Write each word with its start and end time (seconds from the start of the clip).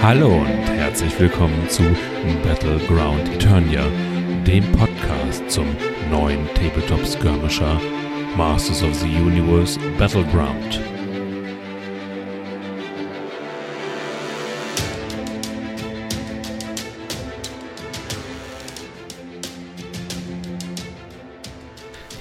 Hallo 0.00 0.28
und 0.28 0.46
herzlich 0.46 1.18
willkommen 1.18 1.68
zu 1.68 1.82
Battleground 2.44 3.28
Eternia, 3.34 3.84
dem 4.46 4.64
Podcast 4.72 5.50
zum 5.50 5.66
neuen 6.08 6.46
Tabletop 6.54 7.04
Skirmisher 7.04 7.80
Masters 8.36 8.84
of 8.84 8.94
the 8.94 9.08
Universe 9.08 9.78
Battleground. 9.98 10.80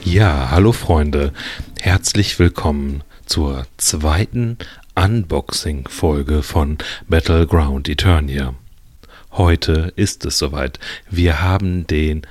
Ja, 0.04 0.50
hallo 0.50 0.71
Freunde, 0.71 1.32
herzlich 1.80 2.39
willkommen 2.39 3.04
zur 3.28 3.68
zweiten 3.78 4.57
Unboxing-Folge 4.98 6.41
von 6.41 6.79
Battleground 7.07 7.88
Eternia. 7.88 8.55
Heute 9.32 9.93
ist 9.96 10.25
es 10.25 10.39
soweit. 10.39 10.79
Wir 11.07 11.43
haben 11.43 11.86
den 11.86 12.24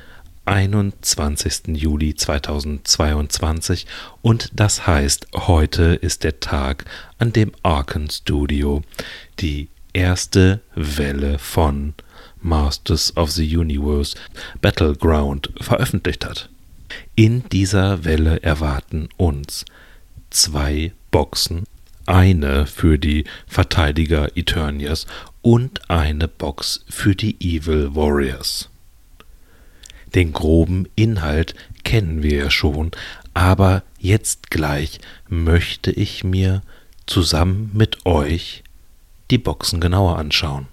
21. 0.47 1.69
Juli 1.69 2.17
2022 2.17 3.87
und 4.21 4.51
das 4.53 4.85
heißt, 4.85 5.29
heute 5.33 5.95
ist 5.95 6.25
der 6.25 6.41
Tag, 6.41 6.87
an 7.21 7.33
dem 7.33 7.53
Arkan 7.63 8.11
Studio 8.11 8.83
die 9.39 9.69
erste 9.93 10.61
Welle 10.75 11.39
von 11.39 11.95
Masters 12.43 13.17
of 13.17 13.31
the 13.31 13.57
Universe 13.57 14.17
Battleground 14.61 15.53
veröffentlicht 15.61 16.25
hat. 16.27 16.51
In 17.15 17.49
dieser 17.49 18.05
Welle 18.05 18.43
erwarten 18.43 19.09
uns 19.17 19.65
zwei 20.31 20.93
Boxen, 21.13 21.65
eine 22.07 22.67
für 22.67 22.99
die 22.99 23.25
Verteidiger 23.47 24.37
Eternias 24.37 25.07
und 25.43 25.91
eine 25.91 26.29
Box 26.29 26.85
für 26.89 27.15
die 27.15 27.37
Evil 27.41 27.95
Warriors. 27.95 28.69
Den 30.15 30.33
groben 30.33 30.89
Inhalt 30.95 31.55
kennen 31.85 32.23
wir 32.23 32.37
ja 32.37 32.51
schon, 32.51 32.91
aber 33.35 33.83
jetzt 33.99 34.51
gleich 34.51 35.01
möchte 35.29 35.91
ich 35.91 36.25
mir 36.25 36.63
zusammen 37.07 37.71
mit 37.75 38.07
euch 38.07 38.65
die 39.31 39.39
Boxen 39.39 39.81
genauer 39.81 40.19
anschauen. 40.19 40.69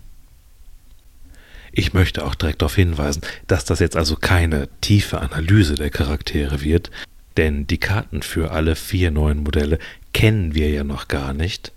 Ich 1.71 1.93
möchte 1.93 2.23
auch 2.23 2.35
direkt 2.35 2.61
darauf 2.61 2.75
hinweisen, 2.75 3.23
dass 3.47 3.65
das 3.65 3.79
jetzt 3.79 3.95
also 3.97 4.15
keine 4.15 4.69
tiefe 4.81 5.19
Analyse 5.19 5.75
der 5.75 5.89
Charaktere 5.89 6.61
wird, 6.61 6.91
denn 7.35 7.65
die 7.65 7.79
Karten 7.79 8.21
für 8.21 8.51
alle 8.51 8.75
vier 8.75 9.09
neuen 9.09 9.41
Modelle 9.41 9.79
kennen 10.13 10.55
wir 10.55 10.69
ja 10.69 10.83
noch 10.83 11.07
gar 11.07 11.33
nicht. 11.33 11.71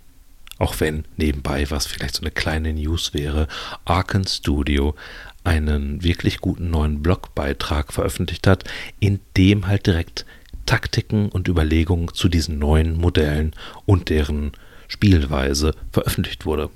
Auch 0.59 0.79
wenn 0.79 1.05
nebenbei, 1.17 1.69
was 1.69 1.85
vielleicht 1.85 2.15
so 2.15 2.21
eine 2.21 2.31
kleine 2.31 2.73
News 2.73 3.13
wäre, 3.13 3.47
Arkan 3.85 4.25
Studio 4.25 4.95
einen 5.43 6.03
wirklich 6.03 6.39
guten 6.39 6.69
neuen 6.69 7.01
Blogbeitrag 7.03 7.93
veröffentlicht 7.93 8.47
hat, 8.47 8.63
in 8.99 9.19
dem 9.37 9.67
halt 9.67 9.85
direkt 9.87 10.25
Taktiken 10.65 11.29
und 11.29 11.47
Überlegungen 11.47 12.13
zu 12.13 12.27
diesen 12.27 12.59
neuen 12.59 12.97
Modellen 12.97 13.53
und 13.85 14.09
deren 14.09 14.51
Spielweise 14.87 15.73
veröffentlicht 15.91 16.45
wurde. 16.45 16.69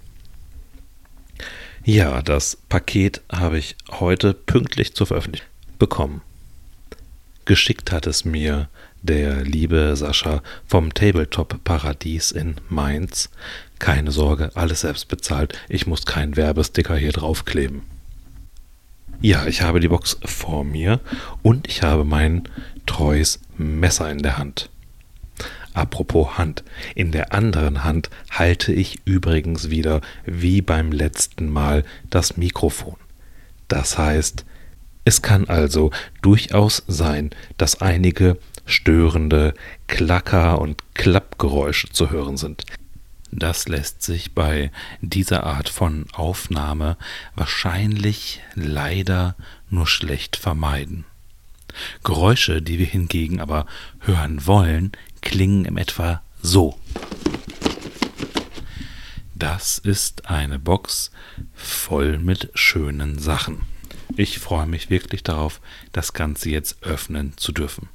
Ja, 1.83 2.21
das 2.21 2.57
Paket 2.69 3.21
habe 3.31 3.57
ich 3.57 3.75
heute 3.89 4.33
pünktlich 4.33 4.93
zur 4.93 5.07
Veröffentlichung 5.07 5.49
bekommen. 5.79 6.21
Geschickt 7.45 7.91
hat 7.91 8.05
es 8.05 8.23
mir 8.23 8.69
der 9.01 9.43
liebe 9.43 9.95
Sascha 9.95 10.41
vom 10.67 10.93
Tabletop 10.93 11.63
Paradies 11.63 12.31
in 12.31 12.55
Mainz. 12.69 13.29
Keine 13.79 14.11
Sorge, 14.11 14.51
alles 14.55 14.81
selbst 14.81 15.07
bezahlt. 15.07 15.57
Ich 15.69 15.87
muss 15.87 16.05
keinen 16.05 16.35
Werbesticker 16.35 16.95
hier 16.95 17.11
draufkleben. 17.11 17.81
Ja, 19.21 19.45
ich 19.45 19.61
habe 19.61 19.79
die 19.79 19.87
Box 19.87 20.17
vor 20.25 20.63
mir 20.63 20.99
und 21.43 21.67
ich 21.67 21.83
habe 21.83 22.03
mein 22.03 22.43
treues 22.85 23.39
Messer 23.57 24.09
in 24.09 24.19
der 24.19 24.37
Hand. 24.37 24.69
Apropos 25.73 26.37
Hand. 26.37 26.63
In 26.95 27.11
der 27.11 27.33
anderen 27.33 27.83
Hand 27.83 28.09
halte 28.29 28.73
ich 28.73 28.99
übrigens 29.05 29.69
wieder, 29.69 30.01
wie 30.25 30.61
beim 30.61 30.91
letzten 30.91 31.49
Mal, 31.49 31.85
das 32.09 32.35
Mikrofon. 32.35 32.97
Das 33.67 33.97
heißt, 33.97 34.43
es 35.05 35.21
kann 35.21 35.47
also 35.47 35.91
durchaus 36.21 36.83
sein, 36.87 37.31
dass 37.57 37.81
einige 37.81 38.37
störende 38.71 39.53
Klacker- 39.87 40.59
und 40.59 40.81
Klappgeräusche 40.93 41.89
zu 41.89 42.09
hören 42.09 42.37
sind. 42.37 42.65
Das 43.31 43.67
lässt 43.69 44.01
sich 44.01 44.33
bei 44.33 44.71
dieser 44.99 45.43
Art 45.45 45.69
von 45.69 46.05
Aufnahme 46.13 46.97
wahrscheinlich 47.35 48.41
leider 48.55 49.35
nur 49.69 49.87
schlecht 49.87 50.35
vermeiden. 50.35 51.05
Geräusche, 52.03 52.61
die 52.61 52.77
wir 52.77 52.85
hingegen 52.85 53.39
aber 53.39 53.65
hören 53.99 54.45
wollen, 54.45 54.91
klingen 55.21 55.63
im 55.63 55.77
etwa 55.77 56.21
so. 56.41 56.77
Das 59.33 59.77
ist 59.77 60.29
eine 60.29 60.59
Box 60.59 61.11
voll 61.53 62.19
mit 62.19 62.51
schönen 62.53 63.17
Sachen. 63.17 63.61
Ich 64.17 64.39
freue 64.39 64.67
mich 64.67 64.89
wirklich 64.89 65.23
darauf, 65.23 65.61
das 65.93 66.13
Ganze 66.13 66.49
jetzt 66.49 66.83
öffnen 66.83 67.33
zu 67.37 67.53
dürfen. 67.53 67.89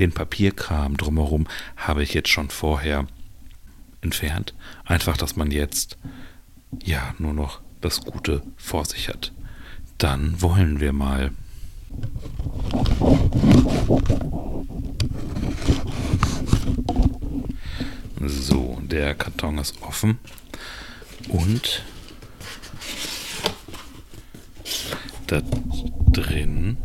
Den 0.00 0.12
Papierkram 0.12 0.96
drumherum 0.96 1.46
habe 1.76 2.02
ich 2.02 2.14
jetzt 2.14 2.30
schon 2.30 2.48
vorher 2.48 3.06
entfernt. 4.00 4.54
Einfach, 4.86 5.18
dass 5.18 5.36
man 5.36 5.50
jetzt 5.50 5.98
ja 6.82 7.14
nur 7.18 7.34
noch 7.34 7.60
das 7.82 8.00
Gute 8.00 8.42
vor 8.56 8.86
sich 8.86 9.10
hat. 9.10 9.30
Dann 9.98 10.40
wollen 10.40 10.80
wir 10.80 10.94
mal. 10.94 11.32
So, 18.26 18.78
der 18.80 19.14
Karton 19.14 19.58
ist 19.58 19.82
offen 19.82 20.18
und 21.28 21.84
da 25.26 25.42
drin 26.10 26.78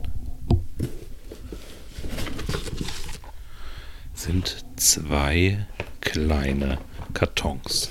sind 4.25 4.65
zwei 4.75 5.67
kleine 6.01 6.79
Kartons. 7.13 7.89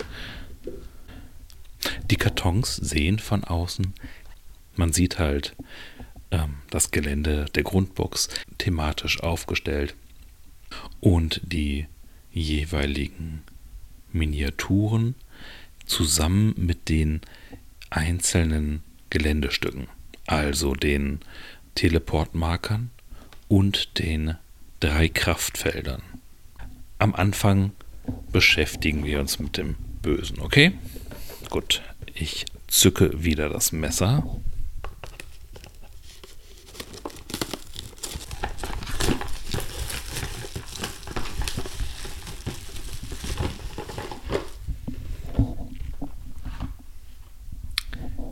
Die 2.11 2.17
Kartons 2.17 2.75
sehen 2.75 3.21
von 3.21 3.45
außen, 3.45 3.95
man 4.75 4.93
sieht 4.93 5.21
halt 5.21 5.55
ähm, 6.33 6.56
das 6.71 6.91
Gelände 6.91 7.44
der 7.55 7.62
Grundbox 7.62 8.31
thematisch 8.59 9.23
aufgestellt 9.23 9.94
und 10.99 11.41
die 11.44 11.87
jeweiligen 12.33 13.44
Miniaturen 14.11 15.15
zusammen 15.87 16.53
mit 16.56 16.89
den 16.89 17.21
einzelnen 17.91 18.83
Geländestücken, 19.11 19.87
also 20.27 20.75
den 20.75 21.21
Teleportmarkern 21.77 22.91
und 23.47 24.00
den 24.00 24.34
drei 24.81 25.09
Kraftfeldern. 25.09 26.03
Am 27.04 27.15
Anfang 27.15 27.72
beschäftigen 28.32 29.04
wir 29.04 29.20
uns 29.20 29.38
mit 29.38 29.59
dem 29.59 29.75
Bösen, 30.00 30.41
okay? 30.41 30.72
Gut, 31.50 31.82
ich 32.15 32.47
zücke 32.66 33.22
wieder 33.22 33.50
das 33.50 33.72
Messer. 33.72 34.41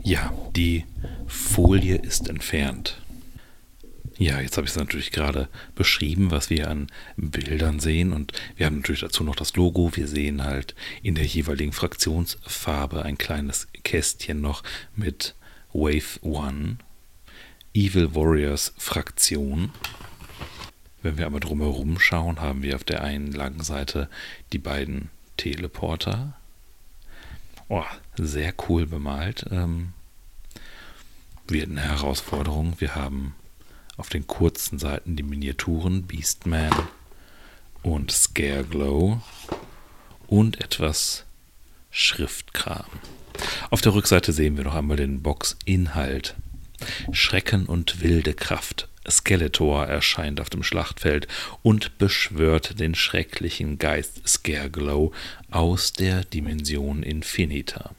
Ja, 0.01 0.33
die 0.55 0.85
Folie 1.27 1.97
ist 1.97 2.27
entfernt. 2.27 3.02
Ja, 4.23 4.39
jetzt 4.39 4.55
habe 4.55 4.63
ich 4.63 4.71
es 4.71 4.77
natürlich 4.77 5.11
gerade 5.11 5.49
beschrieben, 5.75 6.31
was 6.31 6.49
wir 6.49 6.69
an 6.69 6.87
Bildern 7.17 7.81
sehen. 7.81 8.13
Und 8.13 8.31
wir 8.55 8.65
haben 8.65 8.77
natürlich 8.77 9.01
dazu 9.01 9.21
noch 9.25 9.35
das 9.35 9.57
Logo. 9.57 9.97
Wir 9.97 10.07
sehen 10.07 10.45
halt 10.45 10.75
in 11.01 11.15
der 11.15 11.25
jeweiligen 11.25 11.73
Fraktionsfarbe 11.73 13.03
ein 13.03 13.17
kleines 13.17 13.67
Kästchen 13.83 14.39
noch 14.39 14.63
mit 14.95 15.35
Wave 15.73 16.21
One, 16.21 16.77
Evil 17.73 18.15
Warriors 18.15 18.73
Fraktion. 18.77 19.71
Wenn 21.01 21.17
wir 21.17 21.25
aber 21.25 21.41
drumherum 21.41 21.99
schauen, 21.99 22.39
haben 22.39 22.63
wir 22.63 22.77
auf 22.77 22.85
der 22.85 23.03
einen 23.03 23.33
langen 23.33 23.61
Seite 23.61 24.09
die 24.53 24.57
beiden 24.57 25.09
Teleporter. 25.35 26.37
Oh, 27.67 27.83
sehr 28.15 28.53
cool 28.69 28.85
bemalt. 28.85 29.47
Ähm, 29.51 29.91
wird 31.45 31.69
eine 31.69 31.81
Herausforderung. 31.81 32.75
Wir 32.79 32.95
haben 32.95 33.35
auf 34.03 34.09
den 34.09 34.27
kurzen 34.27 34.79
Seiten 34.79 35.15
die 35.15 35.23
Miniaturen 35.23 36.03
Beastman 36.03 36.73
und 37.83 38.11
Scareglow 38.11 39.21
und 40.27 40.59
etwas 40.59 41.23
Schriftkram. 41.89 42.83
Auf 43.69 43.79
der 43.79 43.93
Rückseite 43.93 44.33
sehen 44.33 44.57
wir 44.57 44.65
noch 44.65 44.75
einmal 44.75 44.97
den 44.97 45.21
Box-Inhalt. 45.21 46.35
Schrecken 47.13 47.65
und 47.65 48.01
wilde 48.01 48.33
Kraft. 48.33 48.89
Skeletor 49.09 49.85
erscheint 49.85 50.41
auf 50.41 50.49
dem 50.49 50.63
Schlachtfeld 50.63 51.29
und 51.61 51.97
beschwört 51.97 52.81
den 52.81 52.95
schrecklichen 52.95 53.77
Geist 53.77 54.27
Scareglow 54.27 55.13
aus 55.49 55.93
der 55.93 56.25
Dimension 56.25 57.03
Infinita. 57.03 57.91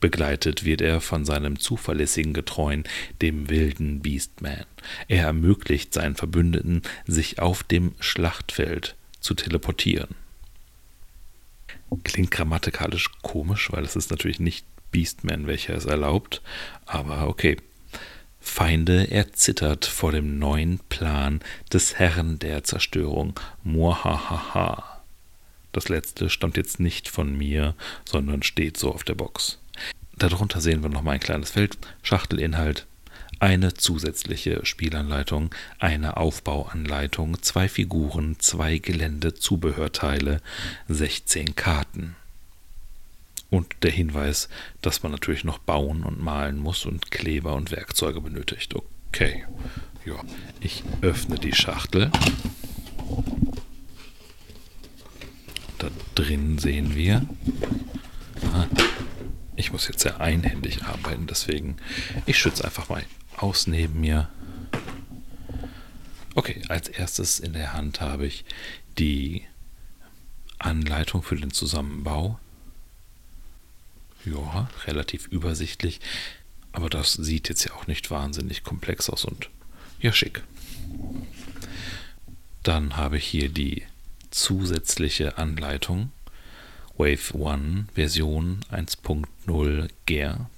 Begleitet 0.00 0.64
wird 0.64 0.80
er 0.80 1.00
von 1.00 1.24
seinem 1.26 1.58
zuverlässigen 1.58 2.32
Getreuen, 2.32 2.84
dem 3.20 3.50
wilden 3.50 4.00
Beastman. 4.00 4.64
Er 5.08 5.26
ermöglicht 5.26 5.92
seinen 5.92 6.16
Verbündeten, 6.16 6.82
sich 7.06 7.38
auf 7.38 7.62
dem 7.62 7.92
Schlachtfeld 8.00 8.96
zu 9.20 9.34
teleportieren. 9.34 10.14
Klingt 12.04 12.30
grammatikalisch 12.30 13.10
komisch, 13.20 13.70
weil 13.72 13.84
es 13.84 13.96
ist 13.96 14.10
natürlich 14.10 14.40
nicht 14.40 14.64
Beastman, 14.90 15.46
welcher 15.46 15.74
es 15.74 15.84
erlaubt, 15.84 16.40
aber 16.86 17.28
okay. 17.28 17.56
Feinde 18.40 19.10
erzittert 19.10 19.84
vor 19.84 20.12
dem 20.12 20.38
neuen 20.38 20.78
Plan 20.88 21.40
des 21.72 21.98
Herrn 21.98 22.38
der 22.38 22.64
Zerstörung, 22.64 23.38
Muahaha. 23.64 25.02
Das 25.72 25.88
letzte 25.88 26.30
stammt 26.30 26.56
jetzt 26.56 26.80
nicht 26.80 27.08
von 27.08 27.36
mir, 27.36 27.74
sondern 28.04 28.42
steht 28.42 28.78
so 28.78 28.92
auf 28.92 29.04
der 29.04 29.14
Box. 29.14 29.58
Darunter 30.20 30.60
sehen 30.60 30.82
wir 30.82 30.90
nochmal 30.90 31.14
ein 31.14 31.20
kleines 31.20 31.52
Feld, 31.52 31.78
Schachtelinhalt, 32.02 32.86
eine 33.38 33.72
zusätzliche 33.72 34.66
Spielanleitung, 34.66 35.54
eine 35.78 36.18
Aufbauanleitung, 36.18 37.42
zwei 37.42 37.70
Figuren, 37.70 38.36
zwei 38.38 38.76
Geländezubehörteile, 38.76 40.42
16 40.88 41.56
Karten. 41.56 42.16
Und 43.48 43.74
der 43.82 43.92
Hinweis, 43.92 44.50
dass 44.82 45.02
man 45.02 45.10
natürlich 45.10 45.42
noch 45.42 45.58
bauen 45.58 46.04
und 46.04 46.22
malen 46.22 46.58
muss 46.58 46.84
und 46.84 47.10
Kleber 47.10 47.54
und 47.54 47.70
Werkzeuge 47.70 48.20
benötigt. 48.20 48.74
Okay. 49.08 49.46
Ja, 50.04 50.22
ich 50.60 50.84
öffne 51.00 51.36
die 51.36 51.54
Schachtel. 51.54 52.12
Da 55.78 55.88
drin 56.14 56.58
sehen 56.58 56.94
wir 56.94 57.26
ich 59.60 59.72
muss 59.72 59.86
jetzt 59.86 60.00
sehr 60.00 60.20
einhändig 60.20 60.82
arbeiten, 60.84 61.26
deswegen 61.26 61.76
ich 62.26 62.38
schütze 62.38 62.64
einfach 62.64 62.88
mal 62.88 63.04
aus 63.36 63.66
neben 63.66 64.00
mir. 64.00 64.28
Okay, 66.34 66.62
als 66.68 66.88
erstes 66.88 67.38
in 67.38 67.52
der 67.52 67.72
Hand 67.72 68.00
habe 68.00 68.26
ich 68.26 68.44
die 68.98 69.44
Anleitung 70.58 71.22
für 71.22 71.36
den 71.36 71.52
Zusammenbau. 71.52 72.38
Ja, 74.24 74.68
relativ 74.86 75.26
übersichtlich, 75.28 76.00
aber 76.72 76.90
das 76.90 77.14
sieht 77.14 77.48
jetzt 77.48 77.64
ja 77.64 77.72
auch 77.74 77.86
nicht 77.86 78.10
wahnsinnig 78.10 78.64
komplex 78.64 79.08
aus 79.08 79.24
und 79.24 79.50
ja, 80.00 80.12
schick. 80.12 80.42
Dann 82.62 82.96
habe 82.96 83.18
ich 83.18 83.26
hier 83.26 83.48
die 83.48 83.82
zusätzliche 84.30 85.38
Anleitung 85.38 86.12
Wave 87.00 87.34
One 87.34 87.86
Version 87.94 88.60
1.0 88.70 89.88
GER, 90.04 90.50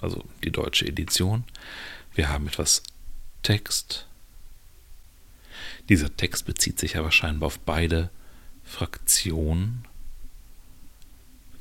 also 0.00 0.24
die 0.42 0.50
deutsche 0.50 0.86
Edition. 0.86 1.44
Wir 2.14 2.30
haben 2.30 2.46
etwas 2.46 2.82
Text. 3.42 4.06
Dieser 5.90 6.16
Text 6.16 6.46
bezieht 6.46 6.78
sich 6.78 6.96
aber 6.96 7.12
scheinbar 7.12 7.48
auf 7.48 7.58
beide 7.58 8.08
Fraktionen. 8.64 9.84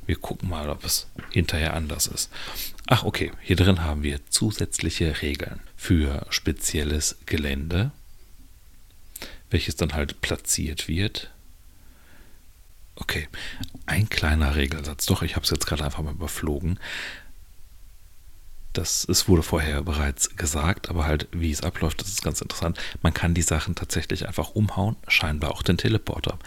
Wir 0.06 0.16
gucken 0.16 0.48
mal, 0.48 0.70
ob 0.70 0.86
es 0.86 1.08
hinterher 1.32 1.74
anders 1.74 2.08
ist. 2.08 2.32
Ach, 2.88 3.04
okay, 3.04 3.34
hier 3.42 3.58
drin 3.58 3.84
haben 3.84 4.04
wir 4.04 4.26
zusätzliche 4.30 5.22
Regeln 5.22 5.60
für 5.76 6.26
spezielles 6.30 7.18
Gelände, 7.26 7.92
welches 9.50 9.76
dann 9.76 9.96
halt 9.96 10.22
platziert 10.22 10.88
wird 10.88 11.30
Okay, 13.00 13.28
ein 13.90 14.08
kleiner 14.10 14.56
Regelsatz. 14.56 15.06
Doch, 15.06 15.24
ich 15.24 15.36
habe 15.36 15.44
es 15.44 15.50
jetzt 15.50 15.66
gerade 15.66 15.84
einfach 15.84 16.04
mal 16.04 16.14
überflogen. 16.14 16.80
Das, 18.74 19.06
es 19.10 19.28
wurde 19.28 19.42
vorher 19.42 19.82
bereits 19.82 20.36
gesagt, 20.36 20.90
aber 20.90 21.06
halt, 21.06 21.28
wie 21.32 21.52
es 21.52 21.64
abläuft, 21.64 22.02
das 22.02 22.10
ist 22.10 22.24
ganz 22.24 22.40
interessant. 22.40 22.80
Man 23.02 23.14
kann 23.14 23.34
die 23.34 23.42
Sachen 23.42 23.74
tatsächlich 23.74 24.28
einfach 24.28 24.52
umhauen, 24.52 24.96
scheinbar 25.08 25.52
auch 25.52 25.64
den 25.64 25.78
Teleporter. 25.78 26.38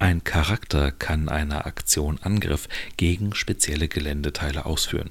Ein 0.00 0.24
Charakter 0.24 0.90
kann 0.90 1.28
eine 1.28 1.66
Aktion 1.66 2.18
Angriff 2.22 2.68
gegen 2.96 3.34
spezielle 3.34 3.86
Geländeteile 3.86 4.66
ausführen. 4.66 5.10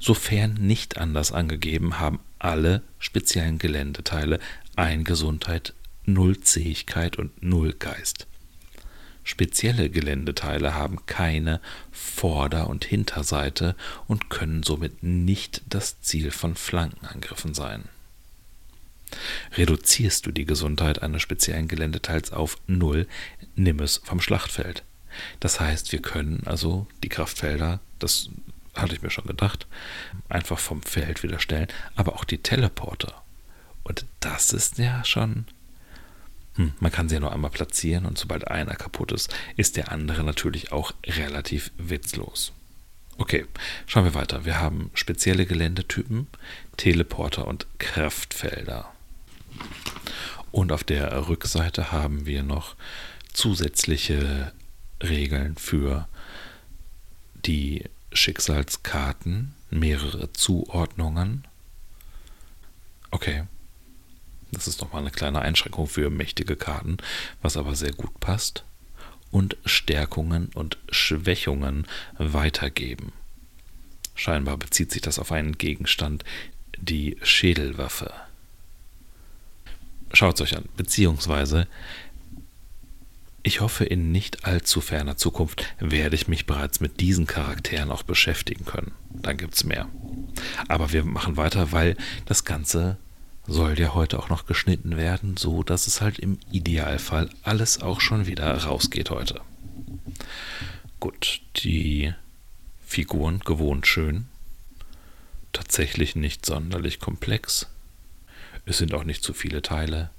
Sofern 0.00 0.54
nicht 0.54 0.98
anders 0.98 1.30
angegeben, 1.30 2.00
haben 2.00 2.18
alle 2.40 2.82
speziellen 2.98 3.58
Geländeteile 3.58 4.40
ein 4.74 5.04
Gesundheit, 5.04 5.74
Null 6.06 6.40
Zähigkeit 6.40 7.18
und 7.18 7.42
Null 7.42 7.74
Geist. 7.74 8.26
Spezielle 9.22 9.90
Geländeteile 9.90 10.74
haben 10.74 11.06
keine 11.06 11.60
Vorder- 11.92 12.68
und 12.68 12.84
Hinterseite 12.84 13.76
und 14.06 14.30
können 14.30 14.62
somit 14.62 15.02
nicht 15.02 15.62
das 15.68 16.00
Ziel 16.00 16.30
von 16.30 16.56
Flankenangriffen 16.56 17.54
sein. 17.54 17.84
Reduzierst 19.56 20.26
du 20.26 20.30
die 20.30 20.46
Gesundheit 20.46 21.02
eines 21.02 21.22
speziellen 21.22 21.68
Geländeteils 21.68 22.32
auf 22.32 22.58
Null, 22.66 23.06
nimm 23.56 23.80
es 23.80 24.00
vom 24.04 24.20
Schlachtfeld. 24.20 24.84
Das 25.40 25.58
heißt, 25.60 25.92
wir 25.92 26.00
können 26.00 26.42
also 26.46 26.86
die 27.02 27.08
Kraftfelder, 27.08 27.80
das 27.98 28.30
hatte 28.74 28.94
ich 28.94 29.02
mir 29.02 29.10
schon 29.10 29.26
gedacht, 29.26 29.66
einfach 30.28 30.58
vom 30.58 30.82
Feld 30.82 31.22
wieder 31.22 31.40
stellen, 31.40 31.68
aber 31.96 32.14
auch 32.14 32.24
die 32.24 32.38
Teleporter. 32.38 33.22
Und 33.82 34.04
das 34.20 34.52
ist 34.52 34.78
ja 34.78 35.04
schon 35.04 35.46
hm, 36.56 36.72
man 36.80 36.92
kann 36.92 37.08
sie 37.08 37.14
ja 37.14 37.20
nur 37.20 37.32
einmal 37.32 37.50
platzieren 37.50 38.06
und 38.06 38.18
sobald 38.18 38.48
einer 38.48 38.74
kaputt 38.74 39.12
ist, 39.12 39.34
ist 39.56 39.76
der 39.76 39.92
andere 39.92 40.24
natürlich 40.24 40.72
auch 40.72 40.92
relativ 41.06 41.70
witzlos. 41.78 42.52
Okay, 43.18 43.44
schauen 43.86 44.04
wir 44.04 44.14
weiter. 44.14 44.44
Wir 44.46 44.60
haben 44.60 44.90
spezielle 44.94 45.44
Geländetypen, 45.44 46.26
Teleporter 46.78 47.46
und 47.46 47.66
Kraftfelder. 47.78 48.90
Und 50.52 50.72
auf 50.72 50.84
der 50.84 51.28
Rückseite 51.28 51.92
haben 51.92 52.24
wir 52.24 52.42
noch 52.42 52.76
zusätzliche 53.32 54.52
Regeln 55.02 55.56
für 55.56 56.08
die 57.44 57.84
Schicksalskarten, 58.12 59.54
mehrere 59.70 60.32
Zuordnungen. 60.32 61.46
Okay, 63.10 63.44
das 64.52 64.68
ist 64.68 64.80
nochmal 64.80 65.02
eine 65.02 65.10
kleine 65.10 65.40
Einschränkung 65.40 65.86
für 65.86 66.10
mächtige 66.10 66.56
Karten, 66.56 66.98
was 67.42 67.56
aber 67.56 67.74
sehr 67.74 67.92
gut 67.92 68.18
passt. 68.20 68.64
Und 69.30 69.56
Stärkungen 69.64 70.50
und 70.54 70.76
Schwächungen 70.90 71.86
weitergeben. 72.18 73.12
Scheinbar 74.16 74.56
bezieht 74.56 74.90
sich 74.90 75.02
das 75.02 75.20
auf 75.20 75.30
einen 75.30 75.56
Gegenstand, 75.56 76.24
die 76.76 77.16
Schädelwaffe. 77.22 78.12
Schaut 80.12 80.34
es 80.34 80.40
euch 80.40 80.56
an, 80.56 80.68
beziehungsweise 80.76 81.68
ich 83.42 83.60
hoffe, 83.60 83.84
in 83.84 84.12
nicht 84.12 84.44
allzu 84.44 84.80
ferner 84.80 85.16
Zukunft 85.16 85.64
werde 85.78 86.14
ich 86.14 86.28
mich 86.28 86.44
bereits 86.44 86.80
mit 86.80 87.00
diesen 87.00 87.26
Charakteren 87.26 87.90
auch 87.90 88.02
beschäftigen 88.02 88.66
können. 88.66 88.92
Dann 89.10 89.38
gibt 89.38 89.54
es 89.54 89.64
mehr. 89.64 89.88
Aber 90.68 90.92
wir 90.92 91.04
machen 91.04 91.36
weiter, 91.36 91.72
weil 91.72 91.96
das 92.26 92.44
Ganze 92.44 92.98
soll 93.50 93.78
ja 93.80 93.94
heute 93.94 94.20
auch 94.20 94.28
noch 94.28 94.46
geschnitten 94.46 94.96
werden, 94.96 95.36
so 95.36 95.64
dass 95.64 95.88
es 95.88 96.00
halt 96.00 96.20
im 96.20 96.38
Idealfall 96.52 97.28
alles 97.42 97.82
auch 97.82 98.00
schon 98.00 98.26
wieder 98.26 98.56
rausgeht 98.56 99.10
heute. 99.10 99.40
Gut, 101.00 101.40
die 101.56 102.14
Figuren 102.86 103.40
gewohnt 103.40 103.88
schön, 103.88 104.28
tatsächlich 105.52 106.14
nicht 106.14 106.46
sonderlich 106.46 107.00
komplex. 107.00 107.66
Es 108.66 108.78
sind 108.78 108.94
auch 108.94 109.04
nicht 109.04 109.24
zu 109.24 109.32
viele 109.32 109.62
Teile. 109.62 110.10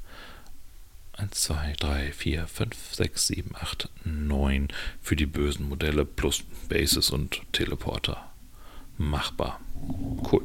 1, 1.13 1.31
2, 1.31 1.73
3, 1.79 2.11
4, 2.11 2.47
5, 2.47 2.95
6, 2.95 3.27
7, 3.27 3.55
8, 3.55 3.89
9 4.03 4.67
für 5.01 5.15
die 5.15 5.25
bösen 5.25 5.69
Modelle 5.69 6.03
plus 6.03 6.43
Bases 6.67 7.11
und 7.11 7.41
Teleporter. 7.53 8.29
Machbar. 8.97 9.61
Cool. 10.29 10.43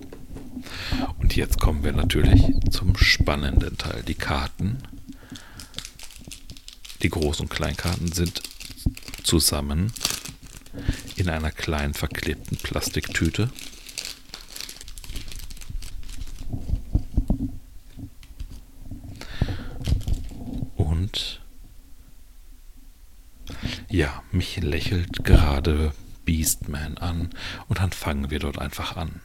Und 1.19 1.37
jetzt 1.37 1.59
kommen 1.61 1.85
wir 1.85 1.93
natürlich 1.93 2.43
zum 2.71 2.97
spannenden 2.97 3.77
Teil. 3.79 4.03
Die 4.03 4.15
Karten. 4.15 4.79
Die 7.03 7.11
Groß- 7.11 7.41
und 7.41 7.51
Kleinkarten 7.51 8.11
sind 8.13 8.43
zusammen 9.23 9.93
in 11.17 11.29
einer 11.29 11.51
kleinen 11.51 11.95
verklebten 11.95 12.57
Plastiktüte. 12.57 13.51
Und 20.77 21.41
ja, 23.89 24.23
mich 24.33 24.57
lächelt 24.59 25.25
gerade 25.25 25.93
Beastman 26.25 26.99
an 26.99 27.31
und 27.69 27.79
dann 27.79 27.93
fangen 27.93 28.31
wir 28.31 28.39
dort 28.39 28.59
einfach 28.59 28.97
an. 28.97 29.21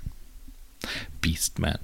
Beastman. 1.22 1.80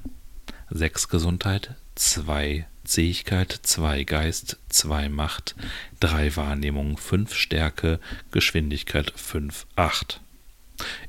6 0.69 1.07
Gesundheit, 1.07 1.75
2 1.95 2.65
Zähigkeit, 2.83 3.59
2 3.63 4.03
Geist, 4.03 4.57
2 4.69 5.09
Macht, 5.09 5.55
3 5.99 6.35
Wahrnehmung, 6.35 6.97
5 6.97 7.33
Stärke, 7.33 7.99
Geschwindigkeit 8.31 9.11
5, 9.15 9.65
8. 9.75 10.21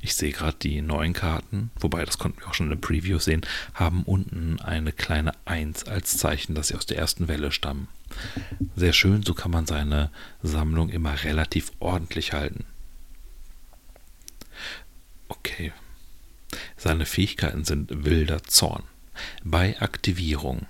Ich 0.01 0.15
sehe 0.15 0.31
gerade 0.31 0.57
die 0.59 0.81
neuen 0.81 1.13
Karten, 1.13 1.71
wobei 1.79 2.03
das 2.03 2.17
konnten 2.17 2.39
wir 2.39 2.47
auch 2.47 2.53
schon 2.53 2.71
in 2.71 2.81
der 2.81 2.87
Preview 2.87 3.19
sehen, 3.19 3.41
haben 3.73 4.03
unten 4.03 4.59
eine 4.59 4.91
kleine 4.91 5.33
1 5.45 5.85
als 5.85 6.17
Zeichen, 6.17 6.55
dass 6.55 6.69
sie 6.69 6.75
aus 6.75 6.85
der 6.85 6.97
ersten 6.97 7.27
Welle 7.27 7.51
stammen. 7.51 7.87
Sehr 8.75 8.93
schön, 8.93 9.23
so 9.23 9.33
kann 9.33 9.51
man 9.51 9.67
seine 9.67 10.09
Sammlung 10.41 10.89
immer 10.89 11.23
relativ 11.23 11.71
ordentlich 11.79 12.33
halten. 12.33 12.65
Okay. 15.27 15.71
Seine 16.79 17.05
Fähigkeiten 17.05 17.65
sind 17.65 18.05
wilder 18.05 18.41
Zorn. 18.43 18.83
Bei 19.43 19.79
Aktivierung 19.79 20.65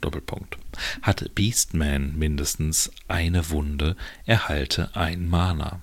Doppelpunkt. 0.00 0.56
Hat 1.02 1.34
Beastman 1.34 2.16
mindestens 2.16 2.90
eine 3.08 3.50
Wunde, 3.50 3.96
erhalte 4.24 4.94
ein 4.94 5.28
Mana. 5.28 5.80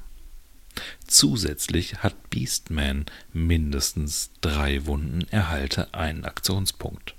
Zusätzlich 1.06 1.98
hat 1.98 2.30
Beastman 2.30 3.06
mindestens 3.34 4.32
drei 4.42 4.86
Wunden, 4.86 5.28
erhalte 5.30 5.94
einen 5.94 6.26
Aktionspunkt. 6.26 7.16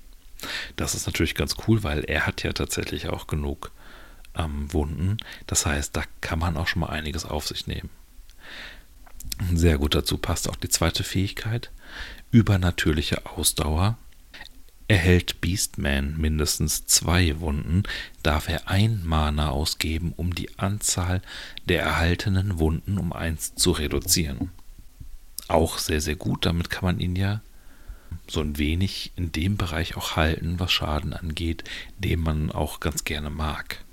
Das 0.77 0.95
ist 0.95 1.07
natürlich 1.07 1.35
ganz 1.35 1.57
cool, 1.67 1.83
weil 1.83 2.05
er 2.05 2.27
hat 2.27 2.43
ja 2.43 2.53
tatsächlich 2.53 3.09
auch 3.09 3.27
genug 3.27 3.71
ähm, 4.35 4.73
Wunden. 4.73 5.19
Das 5.47 5.67
heißt, 5.67 5.97
da 5.97 6.05
kann 6.21 6.39
man 6.39 6.57
auch 6.57 6.67
schon 6.67 6.81
mal 6.81 6.91
einiges 6.91 7.25
auf 7.25 7.47
sich 7.47 7.67
nehmen. 7.67 7.91
Sehr 9.53 9.79
gut 9.79 9.95
dazu 9.95 10.19
passt 10.19 10.49
auch 10.49 10.57
die 10.57 10.69
zweite 10.69 11.03
Fähigkeit. 11.03 11.71
Übernatürliche 12.35 13.27
Ausdauer. 13.27 13.97
Erhält 14.89 15.41
Beastman 15.41 16.17
mindestens 16.19 16.85
zwei 16.85 17.39
Wunden, 17.39 17.85
darf 18.25 18.49
er 18.49 18.69
ein 18.69 19.07
Mana 19.07 19.51
ausgeben, 19.51 20.13
um 20.17 20.35
die 20.35 20.59
Anzahl 20.59 21.23
der 21.69 21.83
erhaltenen 21.83 22.59
Wunden 22.59 22.99
um 22.99 23.13
eins 23.13 23.55
zu 23.55 23.71
reduzieren. 23.71 24.51
Auch 25.47 25.79
sehr, 25.79 26.01
sehr 26.01 26.17
gut, 26.17 26.45
damit 26.45 26.71
kann 26.71 26.85
man 26.85 26.99
ihn 26.99 27.15
ja 27.15 27.41
so 28.27 28.41
ein 28.41 28.59
wenig 28.59 29.13
in 29.15 29.31
dem 29.31 29.57
Bereich 29.57 29.97
auch 29.97 30.17
halten, 30.17 30.59
was 30.59 30.73
Schaden 30.73 31.13
angeht, 31.13 31.63
den 31.99 32.19
man 32.19 32.51
auch 32.51 32.81
ganz 32.81 33.05
gerne 33.05 33.31
mag. 33.31 33.85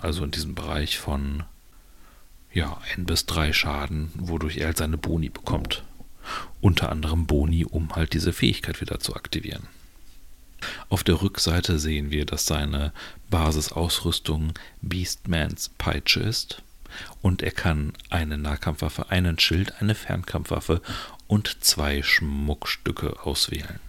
Also 0.00 0.24
in 0.24 0.32
diesem 0.32 0.56
Bereich 0.56 0.98
von 0.98 1.44
ja, 2.52 2.76
ein 2.92 3.06
bis 3.06 3.24
drei 3.26 3.52
Schaden, 3.52 4.10
wodurch 4.16 4.56
er 4.56 4.66
halt 4.66 4.78
seine 4.78 4.98
Boni 4.98 5.28
bekommt. 5.28 5.84
Unter 6.60 6.90
anderem 6.90 7.26
Boni, 7.26 7.64
um 7.64 7.94
halt 7.94 8.12
diese 8.12 8.32
Fähigkeit 8.32 8.80
wieder 8.80 9.00
zu 9.00 9.14
aktivieren. 9.14 9.68
Auf 10.88 11.04
der 11.04 11.20
Rückseite 11.20 11.78
sehen 11.78 12.10
wir, 12.10 12.24
dass 12.24 12.46
seine 12.46 12.92
Basisausrüstung 13.30 14.52
Beastmans 14.80 15.70
Peitsche 15.76 16.20
ist 16.20 16.62
und 17.22 17.42
er 17.42 17.50
kann 17.50 17.92
eine 18.10 18.38
Nahkampfwaffe, 18.38 19.10
einen 19.10 19.38
Schild, 19.38 19.80
eine 19.80 19.94
Fernkampfwaffe 19.94 20.80
und 21.26 21.64
zwei 21.64 22.02
Schmuckstücke 22.02 23.24
auswählen. 23.24 23.80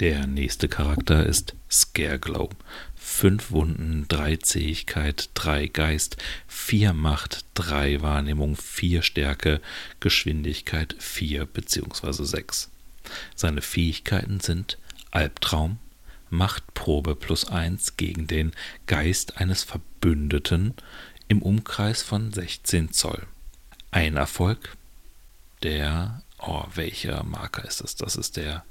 Der 0.00 0.26
nächste 0.26 0.68
Charakter 0.68 1.24
ist 1.24 1.54
Scareglow. 1.70 2.50
Fünf 3.08 3.50
Wunden, 3.52 4.04
drei 4.08 4.36
Zähigkeit, 4.36 5.30
drei 5.32 5.68
Geist, 5.68 6.18
vier 6.48 6.92
Macht, 6.92 7.46
drei 7.54 8.02
Wahrnehmung, 8.02 8.56
vier 8.56 9.00
Stärke, 9.00 9.62
Geschwindigkeit 10.00 10.96
vier 10.98 11.46
bzw. 11.46 12.24
sechs. 12.24 12.68
Seine 13.34 13.62
Fähigkeiten 13.62 14.40
sind 14.40 14.76
Albtraum, 15.12 15.78
Machtprobe 16.28 17.14
plus 17.14 17.46
eins 17.46 17.96
gegen 17.96 18.26
den 18.26 18.52
Geist 18.86 19.38
eines 19.38 19.62
Verbündeten 19.62 20.74
im 21.28 21.40
Umkreis 21.40 22.02
von 22.02 22.32
16 22.32 22.92
Zoll. 22.92 23.22
Ein 23.92 24.16
Erfolg, 24.16 24.76
der 25.62 26.22
Oh, 26.38 26.64
welcher 26.74 27.22
Marker 27.22 27.64
ist 27.64 27.80
das? 27.80 27.94
Das 27.94 28.16
ist 28.16 28.36
der 28.36 28.64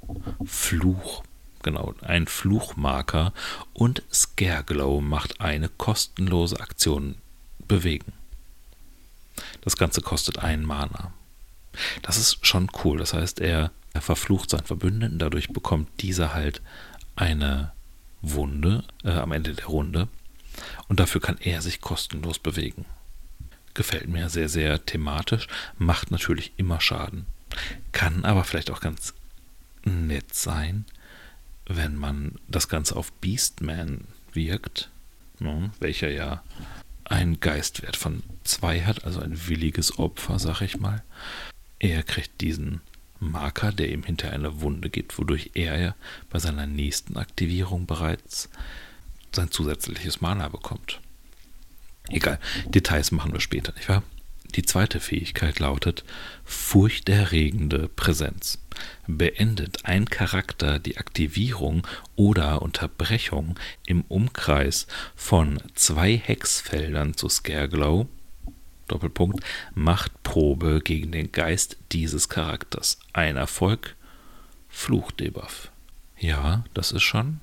Fluch. 0.45 1.23
Genau, 1.65 1.95
ein 2.01 2.27
Fluchmarker. 2.27 3.33
Und 3.73 4.03
Scareglow 4.13 5.01
macht 5.01 5.41
eine 5.41 5.67
kostenlose 5.67 6.59
Aktion 6.59 7.15
bewegen. 7.67 8.13
Das 9.61 9.75
Ganze 9.75 10.01
kostet 10.01 10.37
ein 10.37 10.63
Mana. 10.63 11.11
Das 12.03 12.17
ist 12.17 12.45
schon 12.45 12.69
cool. 12.83 12.99
Das 12.99 13.15
heißt, 13.15 13.39
er, 13.39 13.71
er 13.93 14.01
verflucht 14.01 14.51
seinen 14.51 14.67
Verbündeten, 14.67 15.17
dadurch 15.17 15.47
bekommt 15.47 15.89
dieser 16.03 16.35
halt 16.35 16.61
eine 17.15 17.71
Wunde 18.21 18.83
äh, 19.03 19.13
am 19.13 19.31
Ende 19.31 19.55
der 19.55 19.65
Runde. 19.65 20.07
Und 20.87 20.99
dafür 20.99 21.19
kann 21.19 21.39
er 21.39 21.63
sich 21.63 21.81
kostenlos 21.81 22.37
bewegen. 22.37 22.85
Gefällt 23.73 24.07
mir 24.07 24.29
sehr, 24.29 24.49
sehr 24.49 24.85
thematisch, 24.85 25.47
macht 25.79 26.11
natürlich 26.11 26.51
immer 26.57 26.79
Schaden. 26.79 27.25
Kann 27.91 28.23
aber 28.23 28.43
vielleicht 28.43 28.69
auch 28.69 28.81
ganz 28.81 29.15
nett 29.83 30.35
sein, 30.35 30.85
wenn 31.67 31.95
man 31.95 32.35
das 32.47 32.67
Ganze 32.67 32.95
auf 32.95 33.11
Beastman 33.13 34.05
wirkt, 34.33 34.89
ne, 35.39 35.71
welcher 35.79 36.09
ja 36.09 36.43
einen 37.03 37.39
Geistwert 37.39 37.95
von 37.95 38.23
2 38.43 38.81
hat, 38.81 39.05
also 39.05 39.19
ein 39.19 39.47
williges 39.47 39.99
Opfer, 39.99 40.39
sag 40.39 40.61
ich 40.61 40.79
mal. 40.79 41.03
Er 41.79 42.03
kriegt 42.03 42.41
diesen 42.41 42.81
Marker, 43.19 43.71
der 43.71 43.89
ihm 43.89 44.03
hinter 44.03 44.31
eine 44.31 44.61
Wunde 44.61 44.89
gibt, 44.89 45.17
wodurch 45.17 45.51
er 45.53 45.79
ja 45.79 45.95
bei 46.29 46.39
seiner 46.39 46.67
nächsten 46.67 47.17
Aktivierung 47.17 47.85
bereits 47.85 48.49
sein 49.31 49.51
zusätzliches 49.51 50.21
Mana 50.21 50.49
bekommt. 50.49 50.99
Egal, 52.09 52.39
Details 52.67 53.11
machen 53.11 53.33
wir 53.33 53.39
später, 53.39 53.73
nicht 53.73 53.89
wahr? 53.89 54.03
Die 54.53 54.63
zweite 54.63 54.99
Fähigkeit 54.99 55.59
lautet 55.59 56.03
furchterregende 56.43 57.89
Präsenz. 57.89 58.59
Beendet 59.07 59.85
ein 59.85 60.05
Charakter 60.05 60.79
die 60.79 60.97
Aktivierung 60.97 61.85
oder 62.15 62.61
Unterbrechung 62.61 63.57
im 63.85 64.01
Umkreis 64.07 64.87
von 65.15 65.61
zwei 65.73 66.15
Hexfeldern 66.17 67.15
zu 67.15 67.29
Scareglow, 67.29 68.07
Doppelpunkt, 68.87 69.43
Machtprobe 69.73 70.81
gegen 70.83 71.11
den 71.11 71.31
Geist 71.31 71.77
dieses 71.91 72.29
Charakters. 72.29 72.99
Ein 73.13 73.35
Erfolg, 73.37 73.95
Fluchdebuff. 74.69 75.71
Ja, 76.17 76.63
das 76.73 76.91
ist 76.91 77.03
schon 77.03 77.39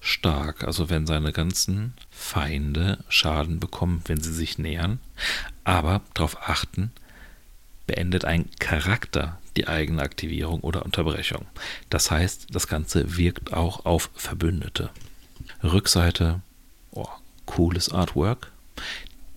stark. 0.00 0.64
Also 0.64 0.90
wenn 0.90 1.06
seine 1.06 1.32
ganzen 1.32 1.94
Feinde 2.10 2.98
Schaden 3.08 3.60
bekommen, 3.60 4.02
wenn 4.06 4.20
sie 4.20 4.32
sich 4.32 4.58
nähern. 4.58 4.98
Aber 5.64 6.00
darauf 6.14 6.48
achten, 6.48 6.90
beendet 7.86 8.24
ein 8.24 8.48
Charakter 8.58 9.38
die 9.56 9.68
eigene 9.68 10.02
Aktivierung 10.02 10.60
oder 10.60 10.84
Unterbrechung. 10.84 11.46
Das 11.90 12.10
heißt, 12.10 12.54
das 12.54 12.66
Ganze 12.66 13.16
wirkt 13.16 13.52
auch 13.52 13.84
auf 13.84 14.10
Verbündete. 14.14 14.90
Rückseite, 15.62 16.40
oh, 16.92 17.08
cooles 17.46 17.90
Artwork. 17.90 18.52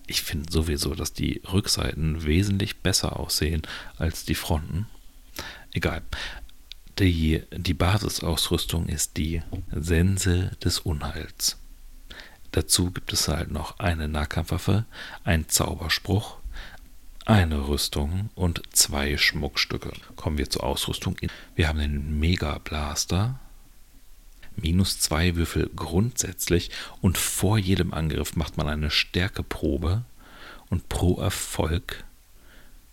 Ich 0.06 0.22
finde 0.22 0.52
sowieso, 0.52 0.94
dass 0.94 1.12
die 1.12 1.42
Rückseiten 1.52 2.24
wesentlich 2.24 2.78
besser 2.78 3.18
aussehen 3.18 3.62
als 3.98 4.24
die 4.24 4.34
Fronten. 4.34 4.86
Egal. 5.72 6.02
Die, 6.98 7.42
die 7.50 7.74
Basisausrüstung 7.74 8.86
ist 8.88 9.16
die 9.16 9.42
Sense 9.72 10.52
des 10.62 10.78
Unheils. 10.78 11.58
Dazu 12.52 12.92
gibt 12.92 13.12
es 13.12 13.26
halt 13.26 13.50
noch 13.50 13.80
eine 13.80 14.06
Nahkampfwaffe, 14.06 14.84
einen 15.24 15.48
Zauberspruch, 15.48 16.36
eine 17.26 17.66
Rüstung 17.66 18.30
und 18.36 18.62
zwei 18.70 19.16
Schmuckstücke. 19.16 19.92
Kommen 20.14 20.38
wir 20.38 20.48
zur 20.48 20.62
Ausrüstung. 20.62 21.16
Wir 21.56 21.66
haben 21.66 21.80
den 21.80 22.20
Mega 22.20 22.58
Blaster. 22.58 23.40
Minus 24.54 25.00
zwei 25.00 25.34
Würfel 25.34 25.68
grundsätzlich 25.74 26.70
und 27.00 27.18
vor 27.18 27.58
jedem 27.58 27.92
Angriff 27.92 28.36
macht 28.36 28.56
man 28.56 28.68
eine 28.68 28.92
Stärkeprobe 28.92 30.04
und 30.70 30.88
pro 30.88 31.20
Erfolg 31.20 32.04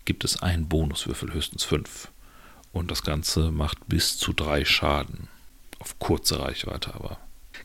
gibt 0.04 0.24
es 0.24 0.42
einen 0.42 0.66
Bonuswürfel, 0.66 1.32
höchstens 1.32 1.62
fünf. 1.62 2.08
Und 2.72 2.90
das 2.90 3.02
Ganze 3.02 3.50
macht 3.50 3.88
bis 3.88 4.18
zu 4.18 4.32
drei 4.32 4.64
Schaden. 4.64 5.28
Auf 5.78 5.98
kurze 5.98 6.40
Reichweite 6.40 6.94
aber. 6.94 7.18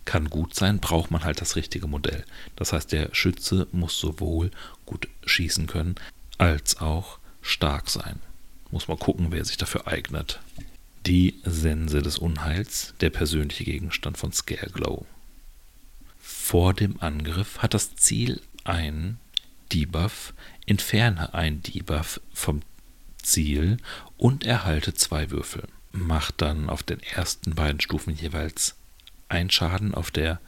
Kann 0.05 0.29
gut 0.29 0.55
sein, 0.55 0.79
braucht 0.79 1.11
man 1.11 1.23
halt 1.23 1.41
das 1.41 1.55
richtige 1.55 1.87
Modell. 1.87 2.25
Das 2.55 2.73
heißt, 2.73 2.91
der 2.91 3.13
Schütze 3.13 3.67
muss 3.71 3.99
sowohl 3.99 4.51
gut 4.85 5.07
schießen 5.25 5.67
können, 5.67 5.95
als 6.37 6.79
auch 6.79 7.19
stark 7.41 7.89
sein. 7.89 8.19
Muss 8.71 8.87
man 8.87 8.99
gucken, 8.99 9.27
wer 9.31 9.45
sich 9.45 9.57
dafür 9.57 9.87
eignet. 9.87 10.39
Die 11.05 11.35
Sense 11.43 12.01
des 12.01 12.17
Unheils, 12.17 12.93
der 12.99 13.09
persönliche 13.09 13.63
Gegenstand 13.63 14.17
von 14.17 14.33
Scareglow. 14.33 15.05
Vor 16.19 16.73
dem 16.73 17.01
Angriff 17.01 17.59
hat 17.59 17.73
das 17.73 17.95
Ziel 17.95 18.41
einen 18.65 19.19
Debuff, 19.71 20.33
entferne 20.65 21.33
einen 21.33 21.61
Debuff 21.63 22.19
vom 22.33 22.61
Ziel 23.27 23.77
und 24.17 24.45
erhalte 24.45 24.93
zwei 24.93 25.29
Würfel. 25.31 25.67
Macht 25.91 26.41
dann 26.41 26.69
auf 26.69 26.83
den 26.83 27.01
ersten 27.01 27.55
beiden 27.55 27.81
Stufen 27.81 28.15
jeweils 28.15 28.75
ein 29.29 29.49
Schaden, 29.49 29.93
auf 29.93 30.11
der 30.11 30.39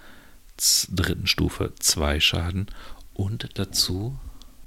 dritten 0.90 1.28
Stufe 1.28 1.74
zwei 1.80 2.20
Schaden 2.20 2.68
und 3.14 3.50
dazu 3.56 4.18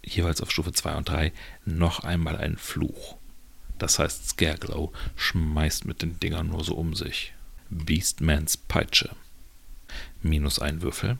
jeweils 0.05 0.41
auf 0.41 0.51
Stufe 0.51 0.73
2 0.73 0.97
und 0.97 1.09
3 1.09 1.33
noch 1.65 2.01
einmal 2.01 2.37
einen 2.37 2.59
Fluch. 2.59 3.17
Das 3.79 3.99
heißt, 3.99 4.31
Scareglow 4.31 4.93
schmeißt 5.17 5.85
mit 5.85 6.03
den 6.03 6.19
Dingern 6.21 6.49
nur 6.49 6.65
so 6.65 6.75
um 6.75 6.95
sich. 6.95 7.35
Beastmans 7.71 8.57
Peitsche. 8.57 9.11
Minus 10.23 10.59
ein 10.59 10.83
Würfel. 10.83 11.19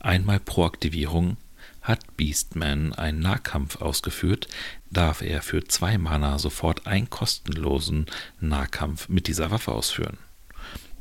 Einmal 0.00 0.40
pro 0.40 0.64
Aktivierung 0.64 1.36
hat 1.84 2.16
Beastman 2.16 2.94
einen 2.94 3.20
Nahkampf 3.20 3.76
ausgeführt, 3.76 4.48
darf 4.90 5.20
er 5.20 5.42
für 5.42 5.62
zwei 5.64 5.98
Mana 5.98 6.38
sofort 6.38 6.86
einen 6.86 7.10
kostenlosen 7.10 8.06
Nahkampf 8.40 9.08
mit 9.08 9.28
dieser 9.28 9.50
Waffe 9.50 9.72
ausführen. 9.72 10.16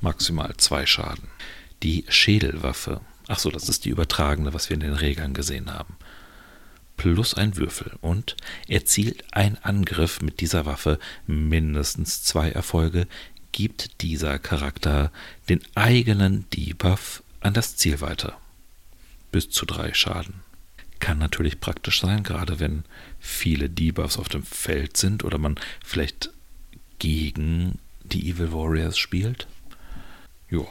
Maximal 0.01 0.53
zwei 0.57 0.85
Schaden. 0.85 1.29
Die 1.81 2.05
Schädelwaffe. 2.09 2.99
Achso, 3.27 3.49
das 3.49 3.69
ist 3.69 3.85
die 3.85 3.89
übertragene, 3.89 4.53
was 4.53 4.69
wir 4.69 4.75
in 4.75 4.81
den 4.81 4.93
Regeln 4.93 5.33
gesehen 5.33 5.73
haben. 5.73 5.95
Plus 6.97 7.33
ein 7.33 7.55
Würfel 7.55 7.93
und 8.01 8.35
erzielt 8.67 9.23
ein 9.31 9.57
Angriff 9.63 10.21
mit 10.21 10.41
dieser 10.41 10.65
Waffe 10.65 10.99
mindestens 11.25 12.23
zwei 12.23 12.51
Erfolge, 12.51 13.07
gibt 13.53 14.01
dieser 14.01 14.37
Charakter 14.37 15.11
den 15.47 15.61
eigenen 15.75 16.49
Debuff 16.49 17.23
an 17.39 17.53
das 17.53 17.77
Ziel 17.77 18.01
weiter. 18.01 18.37
Bis 19.31 19.49
zu 19.49 19.65
drei 19.65 19.93
Schaden. 19.93 20.43
Kann 21.03 21.17
natürlich 21.17 21.59
praktisch 21.59 21.99
sein, 21.99 22.23
gerade 22.23 22.61
wenn 22.61 22.85
viele 23.19 23.69
Debuffs 23.69 24.17
auf 24.17 24.29
dem 24.29 24.41
Feld 24.41 24.95
sind 24.95 25.25
oder 25.25 25.37
man 25.37 25.59
vielleicht 25.83 26.29
gegen 26.97 27.77
die 28.05 28.29
Evil 28.29 28.53
Warriors 28.53 28.97
spielt. 28.97 29.45
Ja, 30.49 30.63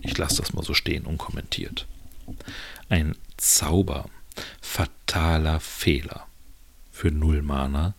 ich 0.00 0.16
lasse 0.16 0.38
das 0.38 0.54
mal 0.54 0.64
so 0.64 0.72
stehen, 0.72 1.04
unkommentiert. 1.04 1.86
Ein 2.88 3.14
Zauber. 3.36 4.08
Fataler 4.62 5.60
Fehler. 5.60 6.26
Für 6.90 7.10
0 7.10 7.42
Mana. 7.42 7.92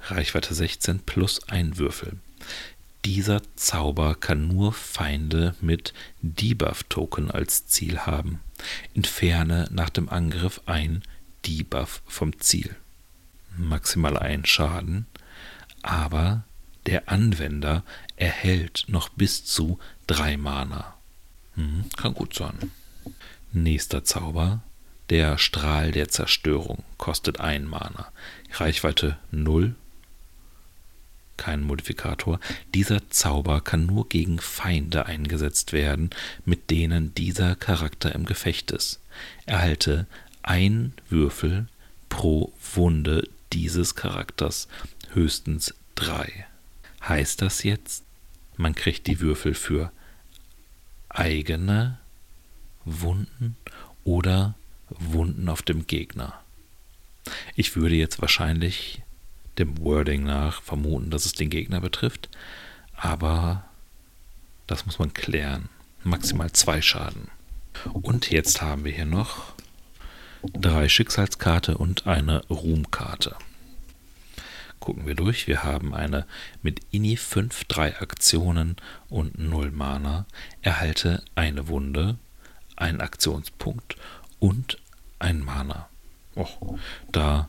Reichweite 0.00 0.52
16 0.52 0.98
plus 1.06 1.48
ein 1.48 1.78
Würfel. 1.78 2.18
Dieser 3.06 3.40
Zauber 3.56 4.14
kann 4.14 4.46
nur 4.46 4.74
Feinde 4.74 5.54
mit 5.62 5.94
Debuff-Token 6.20 7.30
als 7.30 7.66
Ziel 7.66 8.00
haben. 8.00 8.40
Entferne 8.94 9.70
nach 9.70 9.88
dem 9.88 10.10
Angriff 10.10 10.60
ein 10.66 11.02
Debuff 11.46 12.02
vom 12.06 12.38
Ziel. 12.40 12.76
Maximal 13.56 14.18
ein 14.18 14.44
Schaden, 14.44 15.06
aber 15.82 16.44
der 16.86 17.08
Anwender 17.08 17.84
erhält 18.16 18.84
noch 18.88 19.08
bis 19.10 19.44
zu 19.44 19.78
drei 20.06 20.36
Mana. 20.36 20.94
Hm, 21.54 21.84
kann 21.96 22.14
gut 22.14 22.34
sein. 22.34 22.70
Nächster 23.52 24.04
Zauber. 24.04 24.62
Der 25.10 25.36
Strahl 25.36 25.92
der 25.92 26.08
Zerstörung 26.08 26.82
kostet 26.96 27.38
ein 27.38 27.66
Mana. 27.66 28.10
Reichweite 28.52 29.18
0 29.30 29.74
kein 31.36 31.62
Modifikator. 31.62 32.40
Dieser 32.74 33.10
Zauber 33.10 33.60
kann 33.60 33.86
nur 33.86 34.08
gegen 34.08 34.38
Feinde 34.38 35.06
eingesetzt 35.06 35.72
werden, 35.72 36.10
mit 36.44 36.70
denen 36.70 37.14
dieser 37.14 37.56
Charakter 37.56 38.14
im 38.14 38.24
Gefecht 38.24 38.70
ist. 38.70 39.00
Erhalte 39.46 40.06
ein 40.44 40.92
Würfel 41.08 41.66
pro 42.08 42.52
Wunde 42.74 43.28
dieses 43.52 43.94
Charakters, 43.94 44.68
höchstens 45.12 45.74
drei. 45.94 46.46
Heißt 47.06 47.42
das 47.42 47.62
jetzt, 47.62 48.04
man 48.56 48.74
kriegt 48.74 49.06
die 49.06 49.20
Würfel 49.20 49.54
für 49.54 49.90
eigene 51.08 51.98
Wunden 52.84 53.56
oder 54.04 54.54
Wunden 54.88 55.48
auf 55.48 55.62
dem 55.62 55.86
Gegner? 55.86 56.40
Ich 57.56 57.74
würde 57.74 57.94
jetzt 57.94 58.20
wahrscheinlich 58.20 59.02
dem 59.58 59.78
Wording 59.78 60.24
nach 60.24 60.62
vermuten, 60.62 61.10
dass 61.10 61.26
es 61.26 61.32
den 61.32 61.50
Gegner 61.50 61.80
betrifft. 61.80 62.28
Aber 62.96 63.64
das 64.66 64.86
muss 64.86 64.98
man 64.98 65.14
klären. 65.14 65.68
Maximal 66.02 66.52
zwei 66.52 66.82
Schaden. 66.82 67.28
Und 67.92 68.30
jetzt 68.30 68.60
haben 68.60 68.84
wir 68.84 68.92
hier 68.92 69.06
noch 69.06 69.53
drei 70.52 70.88
Schicksalskarte 70.88 71.78
und 71.78 72.06
eine 72.06 72.44
Ruhmkarte. 72.46 73.36
Gucken 74.80 75.06
wir 75.06 75.14
durch. 75.14 75.46
Wir 75.46 75.62
haben 75.62 75.94
eine 75.94 76.26
mit 76.60 76.80
Ini 76.90 77.16
5 77.16 77.64
3 77.64 78.00
Aktionen 78.00 78.76
und 79.08 79.38
0 79.38 79.70
Mana. 79.70 80.26
Erhalte 80.60 81.22
eine 81.34 81.68
Wunde, 81.68 82.18
einen 82.76 83.00
Aktionspunkt 83.00 83.96
und 84.40 84.78
ein 85.18 85.40
Mana. 85.40 85.88
Och, 86.36 86.78
da 87.12 87.48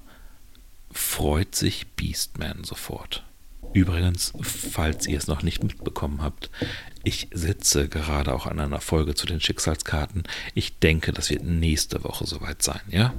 freut 0.92 1.56
sich 1.56 1.88
Beastman 1.88 2.64
sofort. 2.64 3.25
Übrigens, 3.76 4.32
falls 4.42 5.06
ihr 5.06 5.18
es 5.18 5.28
noch 5.28 5.44
nicht 5.44 5.62
mitbekommen 5.62 6.22
habt, 6.22 6.50
ich 7.04 7.28
sitze 7.34 7.90
gerade 7.90 8.34
auch 8.34 8.46
an 8.46 8.62
einer 8.62 8.80
Folge 8.80 9.16
zu 9.16 9.28
den 9.28 9.42
Schicksalskarten. 9.42 10.24
Ich 10.54 10.80
denke, 10.80 11.12
das 11.12 11.30
wird 11.30 11.44
nächste 11.44 12.06
Woche 12.06 12.26
soweit 12.26 12.64
sein, 12.64 12.80
ja? 12.88 13.14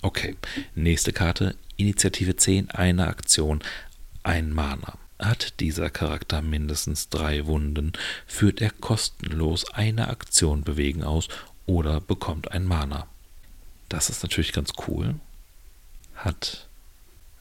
Okay, 0.00 0.34
nächste 0.74 1.12
Karte, 1.12 1.56
Initiative 1.76 2.36
10, 2.36 2.70
eine 2.70 3.06
Aktion, 3.06 3.60
ein 4.22 4.50
Mana. 4.50 4.96
Hat 5.18 5.60
dieser 5.60 5.90
Charakter 5.90 6.40
mindestens 6.40 7.10
drei 7.10 7.44
Wunden, 7.44 7.92
führt 8.26 8.62
er 8.62 8.70
kostenlos 8.70 9.70
eine 9.74 10.08
Aktion 10.08 10.62
bewegen 10.62 11.04
aus 11.04 11.28
oder 11.66 12.00
bekommt 12.00 12.50
ein 12.50 12.64
Mana. 12.64 13.08
Das 13.90 14.08
ist 14.08 14.22
natürlich 14.22 14.54
ganz 14.54 14.72
cool. 14.88 15.16
Hat 16.14 16.66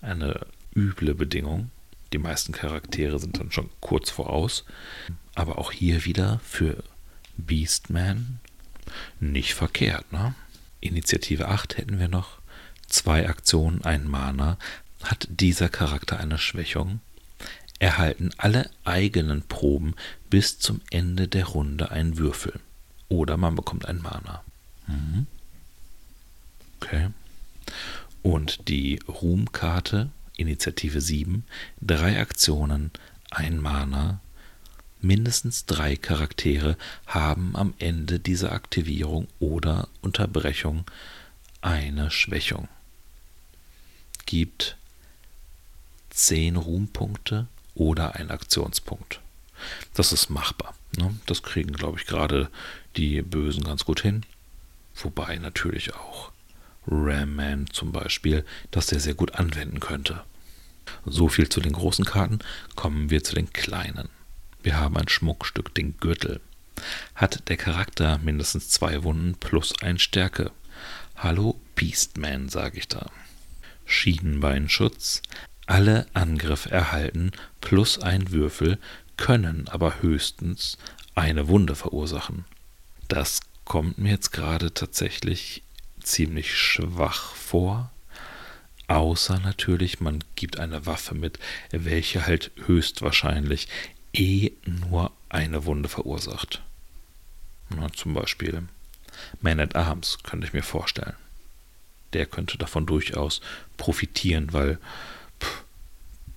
eine 0.01 0.47
üble 0.75 1.15
Bedingung. 1.15 1.71
Die 2.13 2.17
meisten 2.17 2.51
Charaktere 2.51 3.19
sind 3.19 3.39
dann 3.39 3.51
schon 3.51 3.69
kurz 3.79 4.09
voraus. 4.09 4.65
Aber 5.35 5.57
auch 5.57 5.71
hier 5.71 6.05
wieder 6.05 6.39
für 6.43 6.83
Beastman 7.37 8.39
nicht 9.19 9.53
verkehrt. 9.53 10.11
Ne? 10.11 10.35
Initiative 10.79 11.47
8 11.47 11.77
hätten 11.77 11.99
wir 11.99 12.07
noch. 12.07 12.39
Zwei 12.87 13.29
Aktionen, 13.29 13.83
ein 13.83 14.07
Mana. 14.07 14.57
Hat 15.03 15.27
dieser 15.29 15.69
Charakter 15.69 16.19
eine 16.19 16.37
Schwächung? 16.37 16.99
Erhalten 17.79 18.31
alle 18.37 18.69
eigenen 18.83 19.41
Proben 19.43 19.95
bis 20.29 20.59
zum 20.59 20.81
Ende 20.91 21.27
der 21.27 21.45
Runde 21.45 21.91
einen 21.91 22.17
Würfel. 22.17 22.59
Oder 23.07 23.37
man 23.37 23.55
bekommt 23.55 23.85
ein 23.85 24.01
Mana. 24.01 24.43
Mhm. 24.87 25.25
Okay. 26.79 27.09
Und 28.21 28.67
die 28.67 28.99
Ruhmkarte, 29.07 30.09
Initiative 30.41 30.99
7, 30.99 31.45
drei 31.81 32.19
Aktionen, 32.19 32.91
ein 33.29 33.59
Mana, 33.59 34.19
mindestens 34.99 35.65
drei 35.65 35.95
Charaktere 35.95 36.77
haben 37.07 37.55
am 37.55 37.73
Ende 37.79 38.19
dieser 38.19 38.51
Aktivierung 38.51 39.27
oder 39.39 39.87
Unterbrechung 40.01 40.85
eine 41.61 42.11
Schwächung. 42.11 42.67
Gibt 44.25 44.77
zehn 46.09 46.55
Ruhmpunkte 46.55 47.47
oder 47.73 48.15
einen 48.15 48.31
Aktionspunkt. 48.31 49.21
Das 49.93 50.11
ist 50.11 50.29
machbar. 50.29 50.75
Ne? 50.97 51.15
Das 51.25 51.43
kriegen, 51.43 51.73
glaube 51.73 51.99
ich, 51.99 52.05
gerade 52.05 52.49
die 52.97 53.21
Bösen 53.21 53.63
ganz 53.63 53.85
gut 53.85 54.01
hin. 54.01 54.25
Wobei 54.95 55.37
natürlich 55.37 55.93
auch 55.93 56.31
Ram-Man 56.87 57.67
zum 57.71 57.91
Beispiel, 57.91 58.45
das 58.71 58.87
der 58.87 58.99
sehr 58.99 59.13
gut 59.13 59.35
anwenden 59.35 59.79
könnte. 59.79 60.23
So 61.05 61.27
viel 61.27 61.49
zu 61.49 61.61
den 61.61 61.73
großen 61.73 62.05
Karten, 62.05 62.39
kommen 62.75 63.09
wir 63.09 63.23
zu 63.23 63.35
den 63.35 63.51
kleinen. 63.51 64.09
Wir 64.63 64.79
haben 64.79 64.97
ein 64.97 65.07
Schmuckstück, 65.07 65.73
den 65.73 65.97
Gürtel. 65.97 66.41
Hat 67.15 67.47
der 67.49 67.57
Charakter 67.57 68.17
mindestens 68.19 68.69
zwei 68.69 69.03
Wunden 69.03 69.35
plus 69.35 69.73
ein 69.81 69.99
Stärke. 69.99 70.51
Hallo 71.15 71.59
Beastman, 71.75 72.49
sage 72.49 72.77
ich 72.77 72.87
da. 72.87 73.11
Schienbeinschutz. 73.85 75.21
Alle 75.67 76.07
Angriffe 76.13 76.71
erhalten 76.71 77.31
plus 77.59 77.99
ein 77.99 78.31
Würfel, 78.31 78.77
können 79.17 79.67
aber 79.67 80.01
höchstens 80.01 80.77
eine 81.15 81.47
Wunde 81.47 81.75
verursachen. 81.75 82.45
Das 83.07 83.41
kommt 83.65 83.97
mir 83.97 84.11
jetzt 84.11 84.31
gerade 84.31 84.73
tatsächlich 84.73 85.63
ziemlich 86.01 86.57
schwach 86.57 87.35
vor. 87.35 87.91
Außer 88.91 89.39
natürlich, 89.39 90.01
man 90.01 90.21
gibt 90.35 90.59
eine 90.59 90.85
Waffe 90.85 91.15
mit, 91.15 91.39
welche 91.71 92.27
halt 92.27 92.51
höchstwahrscheinlich 92.65 93.69
eh 94.11 94.51
nur 94.65 95.13
eine 95.29 95.63
Wunde 95.63 95.87
verursacht. 95.87 96.61
Na, 97.69 97.89
zum 97.93 98.13
Beispiel 98.13 98.63
Man 99.39 99.61
at 99.61 99.77
Arms 99.77 100.17
könnte 100.23 100.45
ich 100.45 100.51
mir 100.51 100.61
vorstellen. 100.61 101.13
Der 102.11 102.25
könnte 102.25 102.57
davon 102.57 102.85
durchaus 102.85 103.39
profitieren, 103.77 104.51
weil 104.51 104.77
pff, 105.39 105.63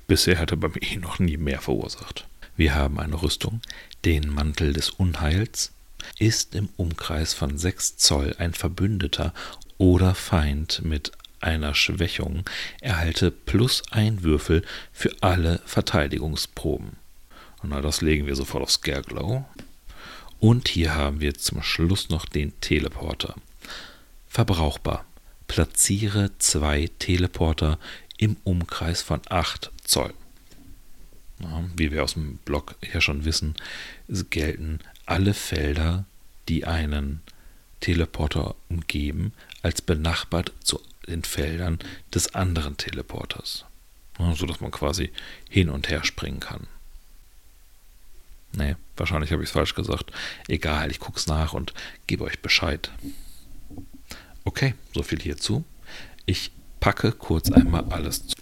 Bisher 0.07 0.39
hat 0.39 0.53
er 0.53 0.57
bei 0.57 0.69
mir 0.69 0.83
eh 0.83 0.97
noch 0.99 1.19
nie 1.19 1.37
mehr 1.37 1.61
verursacht. 1.61 2.25
Wir 2.57 2.77
haben 2.77 3.01
eine 3.01 3.21
Rüstung, 3.21 3.63
den 4.05 4.33
Mantel 4.33 4.73
des 4.73 4.91
Unheils. 4.91 5.73
Ist 6.21 6.55
im 6.55 6.69
Umkreis 6.77 7.35
von 7.35 7.59
6 7.59 7.97
Zoll 7.97 8.37
ein 8.39 8.55
Verbündeter 8.55 9.35
oder 9.77 10.15
Feind 10.15 10.83
mit 10.85 11.11
einer 11.45 11.75
Schwächung, 11.75 12.45
erhalte 12.81 13.31
plus 13.31 13.83
ein 13.91 14.23
Würfel 14.23 14.65
für 14.93 15.15
alle 15.21 15.61
Verteidigungsproben. 15.67 16.97
Na, 17.63 17.81
das 17.81 18.03
legen 18.03 18.27
wir 18.27 18.37
sofort 18.37 18.63
auf 18.63 18.71
Scareglow. 18.71 19.45
Und 20.39 20.69
hier 20.69 20.95
haben 20.95 21.21
wir 21.21 21.35
zum 21.35 21.63
Schluss 21.63 22.11
noch 22.11 22.27
den 22.27 22.59
Teleporter. 22.61 23.35
Verbrauchbar. 24.29 25.07
Platziere 25.47 26.31
zwei 26.39 26.91
Teleporter 26.99 27.79
im 28.19 28.37
Umkreis 28.45 29.01
von 29.03 29.21
8 29.29 29.71
Zoll. 29.85 30.13
Ja, 31.41 31.65
wie 31.77 31.91
wir 31.91 32.05
aus 32.05 32.15
dem 32.15 32.37
Blog 32.39 32.77
ja 32.93 33.01
schon 33.01 33.25
wissen, 33.25 33.55
gelten 34.31 34.81
alle 35.07 35.35
Felder, 35.35 36.05
die 36.49 36.67
einen 36.67 37.23
Teleporter 37.81 38.55
umgeben, 38.69 39.33
als 39.63 39.83
benachbart 39.83 40.53
zu 40.63 40.81
den 41.07 41.25
Feldern 41.25 41.79
des 42.13 42.35
anderen 42.35 42.77
Teleporters. 42.77 43.65
Ja, 44.19 44.35
so 44.35 44.47
dass 44.47 44.61
man 44.61 44.71
quasi 44.71 45.13
hin 45.49 45.69
und 45.69 45.89
her 45.89 46.05
springen 46.05 46.41
kann. 46.41 46.67
Nee, 48.53 48.77
wahrscheinlich 48.97 49.33
habe 49.33 49.43
ich 49.43 49.49
es 49.49 49.53
falsch 49.53 49.75
gesagt. 49.75 50.13
Egal, 50.47 50.91
ich 50.91 51.01
gucke 51.01 51.19
es 51.19 51.27
nach 51.27 51.53
und 51.55 51.75
gebe 52.07 52.25
euch 52.25 52.41
Bescheid. 52.41 52.91
Okay, 54.45 54.75
so 54.93 55.03
viel 55.03 55.21
hierzu. 55.21 55.65
Ich 56.27 56.53
packe 56.79 57.13
kurz 57.13 57.51
einmal 57.51 57.85
alles 57.91 58.27
zu. 58.27 58.37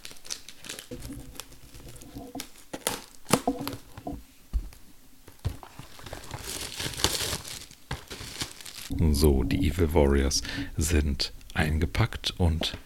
So, 9.11 9.43
die 9.43 9.69
Evil 9.69 9.95
Warriors 9.95 10.43
sind 10.77 11.33
eingepackt 11.55 12.35
und 12.39 12.77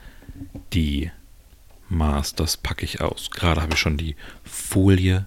die 0.73 1.11
Masters 1.89 2.57
packe 2.57 2.85
ich 2.85 3.01
aus. 3.01 3.31
Gerade 3.31 3.63
habe 3.63 3.75
ich 3.75 3.81
schon 3.81 3.97
die 3.97 4.17
Folie 4.45 5.27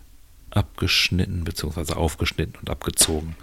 abgeschnitten 0.52 1.44
bzw. 1.44 1.94
aufgeschnitten 1.94 2.56
und 2.60 2.70
abgezogen. 2.70 3.36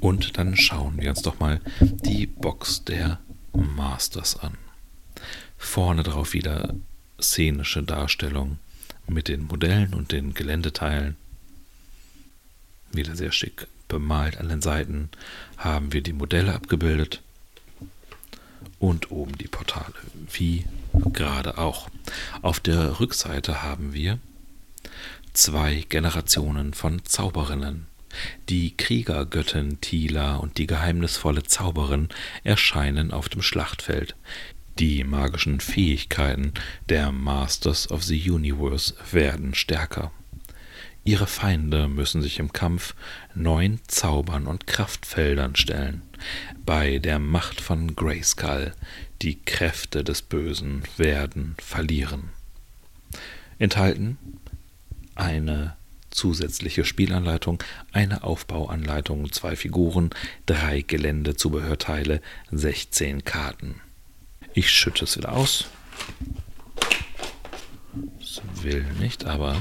Und 0.00 0.38
dann 0.38 0.56
schauen 0.56 1.00
wir 1.00 1.10
uns 1.10 1.22
doch 1.22 1.40
mal 1.40 1.60
die 1.80 2.26
Box 2.26 2.84
der 2.84 3.20
Masters 3.52 4.38
an. 4.38 4.56
Vorne 5.56 6.02
drauf 6.02 6.32
wieder 6.32 6.74
szenische 7.20 7.82
Darstellung 7.82 8.58
mit 9.06 9.28
den 9.28 9.46
Modellen 9.46 9.94
und 9.94 10.12
den 10.12 10.34
Geländeteilen. 10.34 11.16
Wieder 12.92 13.16
sehr 13.16 13.32
schick 13.32 13.66
bemalt 13.88 14.38
an 14.38 14.48
den 14.48 14.62
Seiten 14.62 15.10
haben 15.58 15.92
wir 15.92 16.02
die 16.02 16.12
Modelle 16.12 16.54
abgebildet 16.54 17.22
und 18.78 19.10
oben 19.10 19.36
die 19.38 19.48
Portale, 19.48 19.94
wie 20.30 20.64
gerade 21.12 21.58
auch. 21.58 21.88
Auf 22.42 22.60
der 22.60 23.00
Rückseite 23.00 23.62
haben 23.62 23.92
wir 23.92 24.18
zwei 25.32 25.84
Generationen 25.88 26.74
von 26.74 27.04
Zauberinnen. 27.04 27.86
Die 28.48 28.76
Kriegergöttin 28.76 29.80
Tila 29.80 30.36
und 30.36 30.58
die 30.58 30.66
geheimnisvolle 30.66 31.44
Zauberin 31.44 32.08
erscheinen 32.44 33.10
auf 33.10 33.28
dem 33.28 33.42
Schlachtfeld. 33.42 34.14
Die 34.78 35.04
magischen 35.04 35.60
Fähigkeiten 35.60 36.52
der 36.88 37.12
Masters 37.12 37.90
of 37.90 38.02
the 38.02 38.30
Universe 38.30 38.94
werden 39.10 39.54
stärker. 39.54 40.12
Ihre 41.04 41.26
Feinde 41.26 41.88
müssen 41.88 42.22
sich 42.22 42.38
im 42.38 42.52
Kampf 42.52 42.94
neuen 43.34 43.80
Zaubern 43.88 44.46
und 44.46 44.68
Kraftfeldern 44.68 45.56
stellen. 45.56 46.02
Bei 46.64 46.98
der 46.98 47.18
Macht 47.18 47.60
von 47.60 47.96
Grayskull 47.96 48.72
die 49.20 49.40
Kräfte 49.42 50.04
des 50.04 50.22
Bösen 50.22 50.84
werden 50.96 51.56
verlieren. 51.58 52.30
Enthalten 53.58 54.16
eine 55.16 55.76
zusätzliche 56.10 56.84
Spielanleitung, 56.84 57.62
eine 57.92 58.22
Aufbauanleitung, 58.22 59.32
zwei 59.32 59.56
Figuren, 59.56 60.10
drei 60.46 60.82
Geländezubehörteile, 60.82 62.20
16 62.52 63.24
Karten. 63.24 63.80
Ich 64.54 64.70
schütte 64.70 65.04
es 65.04 65.16
wieder 65.16 65.32
aus. 65.32 65.66
Das 68.18 68.42
will 68.62 68.84
nicht, 69.00 69.24
aber 69.24 69.56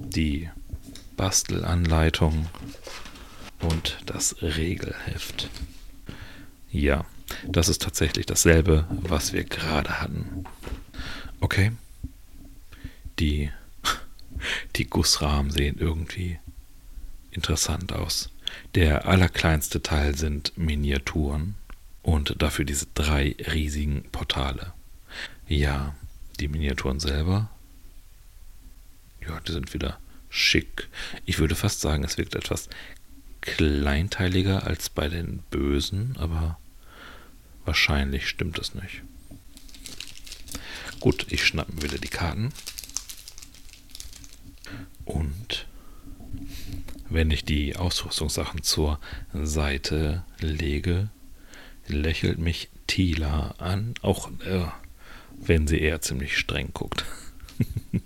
die 0.00 0.48
Bastelanleitung 1.16 2.46
und 3.60 3.98
das 4.06 4.42
Regelheft. 4.42 5.50
Ja, 6.72 7.04
das 7.46 7.68
ist 7.68 7.82
tatsächlich 7.82 8.26
dasselbe, 8.26 8.86
was 8.90 9.32
wir 9.32 9.44
gerade 9.44 10.00
hatten. 10.00 10.44
Okay. 11.40 11.72
Die, 13.18 13.50
die 14.76 14.86
Gussrahmen 14.86 15.50
sehen 15.50 15.76
irgendwie 15.78 16.38
interessant 17.30 17.92
aus. 17.92 18.30
Der 18.74 19.06
allerkleinste 19.06 19.82
Teil 19.82 20.16
sind 20.16 20.56
Miniaturen 20.56 21.54
und 22.02 22.42
dafür 22.42 22.64
diese 22.64 22.86
drei 22.94 23.36
riesigen 23.52 24.04
Portale. 24.10 24.72
Ja, 25.46 25.94
die 26.40 26.48
Miniaturen 26.48 26.98
selber 26.98 27.50
ja, 29.26 29.40
die 29.40 29.52
sind 29.52 29.74
wieder 29.74 29.98
schick. 30.28 30.88
Ich 31.26 31.38
würde 31.38 31.54
fast 31.54 31.80
sagen, 31.80 32.04
es 32.04 32.18
wirkt 32.18 32.34
etwas 32.34 32.68
kleinteiliger 33.40 34.66
als 34.66 34.88
bei 34.88 35.08
den 35.08 35.38
Bösen, 35.50 36.16
aber 36.18 36.58
wahrscheinlich 37.64 38.28
stimmt 38.28 38.58
es 38.58 38.74
nicht. 38.74 39.02
Gut, 41.00 41.26
ich 41.30 41.44
schnappe 41.44 41.72
mir 41.72 41.82
wieder 41.82 41.98
die 41.98 42.08
Karten. 42.08 42.52
Und 45.04 45.66
wenn 47.08 47.30
ich 47.30 47.44
die 47.44 47.76
Ausrüstungssachen 47.76 48.62
zur 48.62 49.00
Seite 49.32 50.24
lege, 50.38 51.08
lächelt 51.86 52.38
mich 52.38 52.68
Tila 52.86 53.54
an, 53.58 53.94
auch 54.02 54.30
äh, 54.44 54.66
wenn 55.38 55.66
sie 55.66 55.80
eher 55.80 56.00
ziemlich 56.00 56.36
streng 56.36 56.70
guckt. 56.72 57.04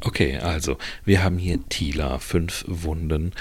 Okay, 0.00 0.38
also 0.38 0.78
wir 1.04 1.22
haben 1.22 1.38
hier 1.38 1.58
Tila, 1.68 2.18
fünf 2.18 2.64
Wunden, 2.68 3.32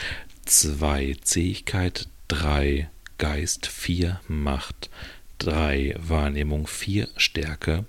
zwei 0.46 1.16
Zähigkeit, 1.22 2.08
drei 2.28 2.90
Geist, 3.18 3.68
vier 3.68 4.20
Macht, 4.28 4.90
drei 5.38 5.96
Wahrnehmung, 6.00 6.68
vier 6.68 7.08
Stärke, 7.18 7.86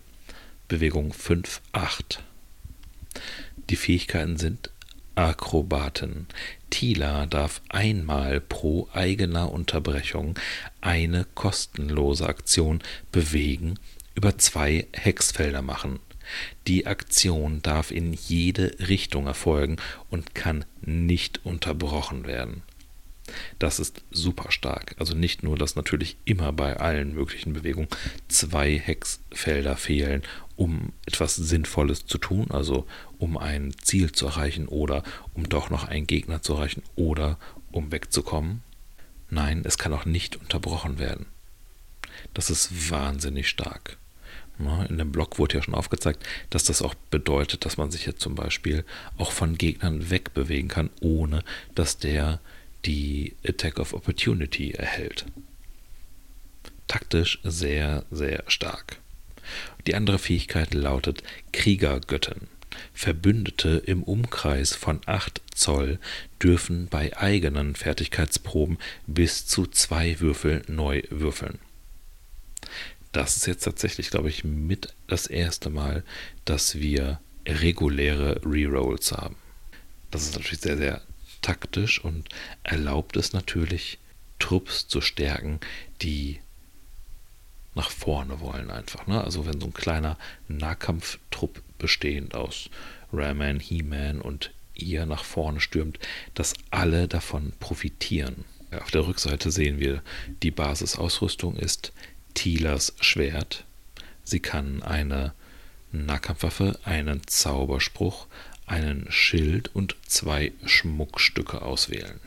Bewegung 0.68 1.12
5, 1.12 1.60
8. 1.72 2.22
Die 3.70 3.76
Fähigkeiten 3.76 4.36
sind 4.36 4.70
Akrobaten. 5.14 6.26
Tila 6.70 7.26
darf 7.26 7.62
einmal 7.68 8.40
pro 8.40 8.88
eigener 8.92 9.52
Unterbrechung 9.52 10.38
eine 10.80 11.24
kostenlose 11.34 12.28
Aktion 12.28 12.82
bewegen, 13.12 13.78
über 14.14 14.38
zwei 14.38 14.86
Hexfelder 14.92 15.62
machen. 15.62 16.00
Die 16.66 16.86
Aktion 16.86 17.62
darf 17.62 17.90
in 17.90 18.12
jede 18.12 18.76
Richtung 18.88 19.26
erfolgen 19.26 19.76
und 20.10 20.34
kann 20.34 20.64
nicht 20.82 21.44
unterbrochen 21.44 22.26
werden. 22.26 22.62
Das 23.58 23.78
ist 23.78 24.02
super 24.10 24.50
stark. 24.52 24.94
Also 24.98 25.14
nicht 25.14 25.42
nur, 25.42 25.56
dass 25.56 25.76
natürlich 25.76 26.16
immer 26.24 26.52
bei 26.52 26.76
allen 26.76 27.14
möglichen 27.14 27.54
Bewegungen 27.54 27.88
zwei 28.28 28.78
Hexfelder 28.78 29.76
fehlen, 29.76 30.22
um 30.56 30.92
etwas 31.06 31.34
Sinnvolles 31.36 32.06
zu 32.06 32.18
tun, 32.18 32.50
also 32.50 32.86
um 33.18 33.38
ein 33.38 33.74
Ziel 33.82 34.12
zu 34.12 34.26
erreichen 34.26 34.68
oder 34.68 35.02
um 35.32 35.48
doch 35.48 35.70
noch 35.70 35.84
einen 35.84 36.06
Gegner 36.06 36.42
zu 36.42 36.54
erreichen 36.54 36.82
oder 36.96 37.38
um 37.72 37.90
wegzukommen. 37.92 38.62
Nein, 39.30 39.62
es 39.64 39.78
kann 39.78 39.92
auch 39.92 40.04
nicht 40.04 40.36
unterbrochen 40.36 40.98
werden. 40.98 41.26
Das 42.34 42.50
ist 42.50 42.90
wahnsinnig 42.90 43.48
stark. 43.48 43.96
In 44.58 44.98
dem 44.98 45.10
Blog 45.10 45.38
wurde 45.38 45.56
ja 45.56 45.62
schon 45.62 45.74
aufgezeigt, 45.74 46.24
dass 46.50 46.64
das 46.64 46.80
auch 46.80 46.94
bedeutet, 47.10 47.64
dass 47.64 47.76
man 47.76 47.90
sich 47.90 48.06
jetzt 48.06 48.20
zum 48.20 48.36
Beispiel 48.36 48.84
auch 49.18 49.32
von 49.32 49.58
Gegnern 49.58 50.10
wegbewegen 50.10 50.68
kann, 50.68 50.90
ohne 51.00 51.42
dass 51.74 51.98
der 51.98 52.40
die 52.84 53.34
Attack 53.44 53.80
of 53.80 53.94
Opportunity 53.94 54.70
erhält. 54.70 55.26
Taktisch 56.86 57.40
sehr, 57.42 58.04
sehr 58.10 58.44
stark. 58.46 58.98
Die 59.86 59.94
andere 59.94 60.18
Fähigkeit 60.18 60.72
lautet 60.72 61.22
Kriegergöttin. 61.52 62.48
Verbündete 62.92 63.82
im 63.86 64.02
Umkreis 64.02 64.74
von 64.74 65.00
8 65.06 65.40
Zoll 65.54 65.98
dürfen 66.42 66.88
bei 66.88 67.16
eigenen 67.16 67.74
Fertigkeitsproben 67.74 68.78
bis 69.06 69.46
zu 69.46 69.66
zwei 69.66 70.20
Würfel 70.20 70.62
neu 70.68 71.02
würfeln 71.10 71.58
das 73.14 73.36
ist 73.36 73.46
jetzt 73.46 73.64
tatsächlich, 73.64 74.10
glaube 74.10 74.28
ich, 74.28 74.44
mit 74.44 74.92
das 75.06 75.26
erste 75.28 75.70
Mal, 75.70 76.02
dass 76.44 76.80
wir 76.80 77.20
reguläre 77.46 78.40
Rerolls 78.44 79.12
haben. 79.12 79.36
Das 80.10 80.24
ist 80.24 80.34
natürlich 80.34 80.60
sehr, 80.60 80.76
sehr 80.76 81.00
taktisch 81.40 82.02
und 82.04 82.28
erlaubt 82.64 83.16
es 83.16 83.32
natürlich, 83.32 83.98
Trupps 84.40 84.88
zu 84.88 85.00
stärken, 85.00 85.60
die 86.02 86.40
nach 87.74 87.90
vorne 87.90 88.40
wollen 88.40 88.70
einfach. 88.70 89.06
Ne? 89.06 89.22
Also 89.22 89.46
wenn 89.46 89.60
so 89.60 89.66
ein 89.66 89.74
kleiner 89.74 90.18
Nahkampftrupp 90.48 91.62
bestehend 91.78 92.34
aus 92.34 92.68
Rayman, 93.12 93.60
He-Man 93.60 94.20
und 94.20 94.52
ihr 94.74 95.06
nach 95.06 95.24
vorne 95.24 95.60
stürmt, 95.60 95.98
dass 96.34 96.54
alle 96.70 97.06
davon 97.06 97.52
profitieren. 97.60 98.44
Auf 98.82 98.90
der 98.90 99.06
Rückseite 99.06 99.52
sehen 99.52 99.78
wir, 99.78 100.02
die 100.42 100.50
Basisausrüstung 100.50 101.56
ist 101.56 101.92
Tilas 102.34 102.94
Schwert. 103.00 103.64
Sie 104.24 104.40
kann 104.40 104.82
eine 104.82 105.32
Nahkampfwaffe, 105.92 106.78
einen 106.84 107.26
Zauberspruch, 107.26 108.26
einen 108.66 109.06
Schild 109.10 109.74
und 109.74 109.96
zwei 110.06 110.52
Schmuckstücke 110.64 111.62
auswählen. 111.62 112.20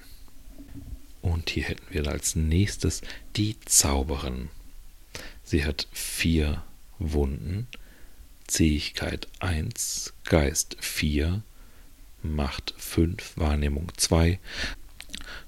Und 1.21 1.49
hier 1.49 1.63
hätten 1.63 1.85
wir 1.89 2.07
als 2.07 2.35
nächstes 2.35 3.01
die 3.35 3.59
Zauberin. 3.65 4.49
Sie 5.43 5.65
hat 5.65 5.87
vier 5.91 6.63
Wunden, 6.99 7.67
Zähigkeit 8.47 9.27
1, 9.39 10.13
Geist 10.23 10.77
4, 10.79 11.41
Macht 12.23 12.73
5, 12.77 13.33
Wahrnehmung 13.37 13.91
2, 13.97 14.39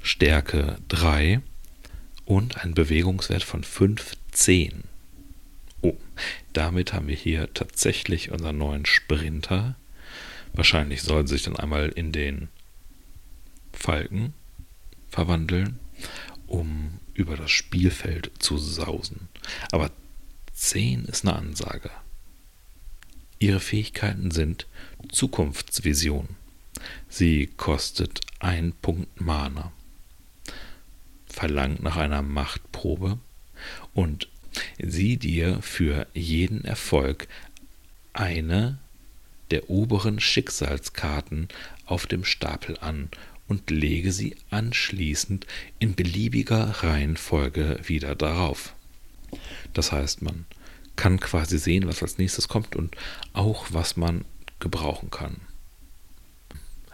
Stärke 0.02 0.78
3 0.90 1.42
und 2.26 2.58
einen 2.58 2.74
Bewegungswert 2.74 3.44
von 3.44 3.64
15. 4.32 4.84
Oh, 5.82 5.98
damit 6.54 6.94
haben 6.94 7.08
wir 7.08 7.16
hier 7.16 7.54
tatsächlich 7.54 8.32
unseren 8.32 8.58
neuen 8.58 8.86
Sprinter. 8.86 9.76
Wahrscheinlich 10.54 11.02
soll 11.02 11.28
sich 11.28 11.44
dann 11.44 11.56
einmal 11.56 11.90
in 11.90 12.12
den 12.12 12.50
Falken 13.74 14.34
verwandeln, 15.10 15.80
um 16.48 17.00
über 17.14 17.38
das 17.38 17.52
Spielfeld 17.52 18.32
zu 18.40 18.58
sausen. 18.58 19.30
Aber 19.72 19.92
10 20.54 21.06
ist 21.06 21.26
eine 21.26 21.36
Ansage. 21.36 21.92
Ihre 23.40 23.60
Fähigkeiten 23.60 24.32
sind 24.32 24.68
Zukunftsvision. 25.10 26.30
Sie 27.08 27.48
kostet 27.48 28.22
ein 28.40 28.74
Punkt 28.82 29.22
Mana, 29.22 29.72
verlangt 31.26 31.82
nach 31.82 31.98
einer 31.98 32.22
Machtprobe 32.22 33.18
und 33.94 34.28
sieh 34.82 35.18
dir 35.18 35.62
für 35.62 36.08
jeden 36.14 36.66
Erfolg 36.66 37.28
eine 38.14 38.80
der 39.52 39.70
oberen 39.70 40.20
Schicksalskarten 40.20 41.48
auf 41.86 42.06
dem 42.06 42.24
Stapel 42.24 42.78
an 42.80 43.10
und 43.48 43.72
lege 43.72 44.12
sie 44.12 44.36
anschließend 44.52 45.48
in 45.80 45.96
beliebiger 45.96 46.84
Reihenfolge 46.84 47.80
wieder 47.84 48.16
darauf. 48.16 48.76
Das 49.74 49.92
heißt, 49.92 50.22
man 50.22 50.46
kann 50.96 51.20
quasi 51.20 51.58
sehen, 51.58 51.88
was 51.88 52.04
als 52.04 52.18
nächstes 52.18 52.48
kommt 52.48 52.76
und 52.76 52.96
auch, 53.34 53.68
was 53.72 53.98
man 53.98 54.26
gebrauchen 54.60 55.10
kann. 55.10 55.38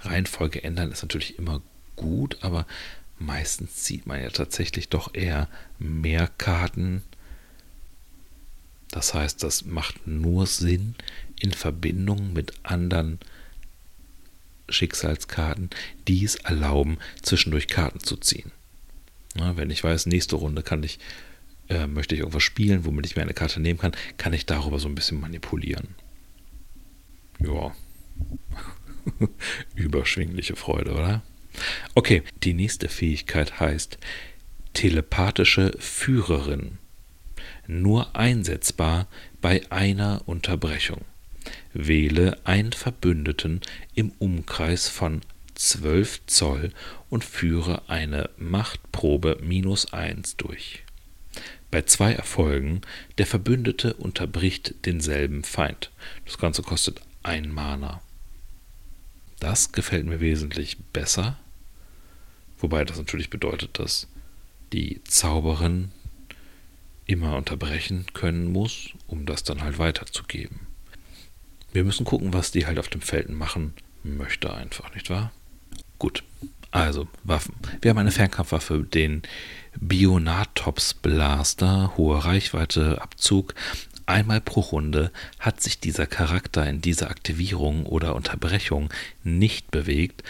Reihenfolge 0.01 0.63
ändern 0.63 0.91
ist 0.91 1.01
natürlich 1.01 1.37
immer 1.39 1.61
gut, 1.95 2.37
aber 2.41 2.65
meistens 3.17 3.75
zieht 3.83 4.05
man 4.05 4.21
ja 4.21 4.29
tatsächlich 4.29 4.89
doch 4.89 5.13
eher 5.13 5.47
mehr 5.79 6.29
Karten. 6.37 7.03
Das 8.91 9.13
heißt, 9.13 9.43
das 9.43 9.65
macht 9.65 10.07
nur 10.07 10.47
Sinn 10.47 10.95
in 11.39 11.51
Verbindung 11.51 12.33
mit 12.33 12.53
anderen 12.63 13.19
Schicksalskarten, 14.69 15.69
die 16.07 16.23
es 16.23 16.35
erlauben, 16.35 16.97
zwischendurch 17.21 17.67
Karten 17.67 17.99
zu 17.99 18.17
ziehen. 18.17 18.51
Na, 19.35 19.57
wenn 19.57 19.69
ich 19.69 19.83
weiß, 19.83 20.05
nächste 20.05 20.37
Runde 20.37 20.63
kann 20.63 20.81
ich, 20.83 20.99
äh, 21.69 21.87
möchte 21.87 22.15
ich 22.15 22.19
irgendwas 22.19 22.43
spielen, 22.43 22.85
womit 22.85 23.05
ich 23.05 23.15
mir 23.15 23.21
eine 23.21 23.33
Karte 23.33 23.59
nehmen 23.59 23.79
kann, 23.79 23.95
kann 24.17 24.33
ich 24.33 24.45
darüber 24.45 24.79
so 24.79 24.87
ein 24.87 24.95
bisschen 24.95 25.19
manipulieren. 25.19 25.95
Ja. 27.39 27.75
Überschwingliche 29.75 30.55
Freude, 30.55 30.93
oder? 30.93 31.21
Okay, 31.93 32.23
die 32.43 32.53
nächste 32.53 32.89
Fähigkeit 32.89 33.59
heißt 33.59 33.97
telepathische 34.73 35.71
Führerin. 35.79 36.77
Nur 37.67 38.15
einsetzbar 38.15 39.07
bei 39.41 39.61
einer 39.71 40.21
Unterbrechung. 40.25 41.01
Wähle 41.73 42.39
einen 42.43 42.73
Verbündeten 42.73 43.61
im 43.93 44.11
Umkreis 44.19 44.87
von 44.87 45.21
12 45.55 46.25
Zoll 46.25 46.71
und 47.09 47.23
führe 47.23 47.87
eine 47.87 48.29
Machtprobe 48.37 49.37
minus 49.41 49.93
1 49.93 50.37
durch. 50.37 50.83
Bei 51.71 51.81
zwei 51.81 52.13
Erfolgen, 52.13 52.81
der 53.17 53.25
Verbündete 53.25 53.93
unterbricht 53.93 54.85
denselben 54.85 55.43
Feind. 55.43 55.91
Das 56.25 56.37
Ganze 56.37 56.61
kostet 56.61 57.01
ein 57.23 57.51
Mana. 57.51 58.01
Das 59.39 59.71
gefällt 59.71 60.05
mir 60.05 60.19
wesentlich 60.19 60.77
besser, 60.93 61.37
wobei 62.59 62.85
das 62.85 62.97
natürlich 62.97 63.29
bedeutet, 63.29 63.79
dass 63.79 64.07
die 64.73 65.01
Zauberin 65.03 65.91
immer 67.05 67.35
unterbrechen 67.35 68.05
können 68.13 68.51
muss, 68.51 68.89
um 69.07 69.25
das 69.25 69.43
dann 69.43 69.61
halt 69.61 69.77
weiterzugeben. 69.77 70.61
Wir 71.71 71.83
müssen 71.83 72.05
gucken, 72.05 72.33
was 72.33 72.51
die 72.51 72.65
halt 72.65 72.79
auf 72.79 72.87
dem 72.87 73.01
Feld 73.01 73.29
machen 73.29 73.73
möchte, 74.03 74.53
einfach, 74.53 74.93
nicht 74.93 75.09
wahr? 75.09 75.31
Gut, 75.99 76.23
also 76.71 77.07
Waffen. 77.23 77.55
Wir 77.81 77.89
haben 77.89 77.97
eine 77.97 78.11
Fernkampfwaffe, 78.11 78.83
den 78.83 79.23
Bionatops 79.79 80.93
Blaster, 80.93 81.95
hohe 81.97 82.23
Reichweite, 82.23 83.01
Abzug. 83.01 83.55
Einmal 84.05 84.39
pro 84.39 84.59
Runde 84.59 85.11
hat 85.39 85.61
sich 85.61 85.79
dieser 85.79 86.05
Charakter 86.05 86.67
in 86.67 86.81
dieser 86.81 87.09
Aktivierung 87.09 87.85
oder 87.85 88.15
Unterbrechung 88.15 88.89
nicht 89.23 89.71
bewegt 89.71 90.23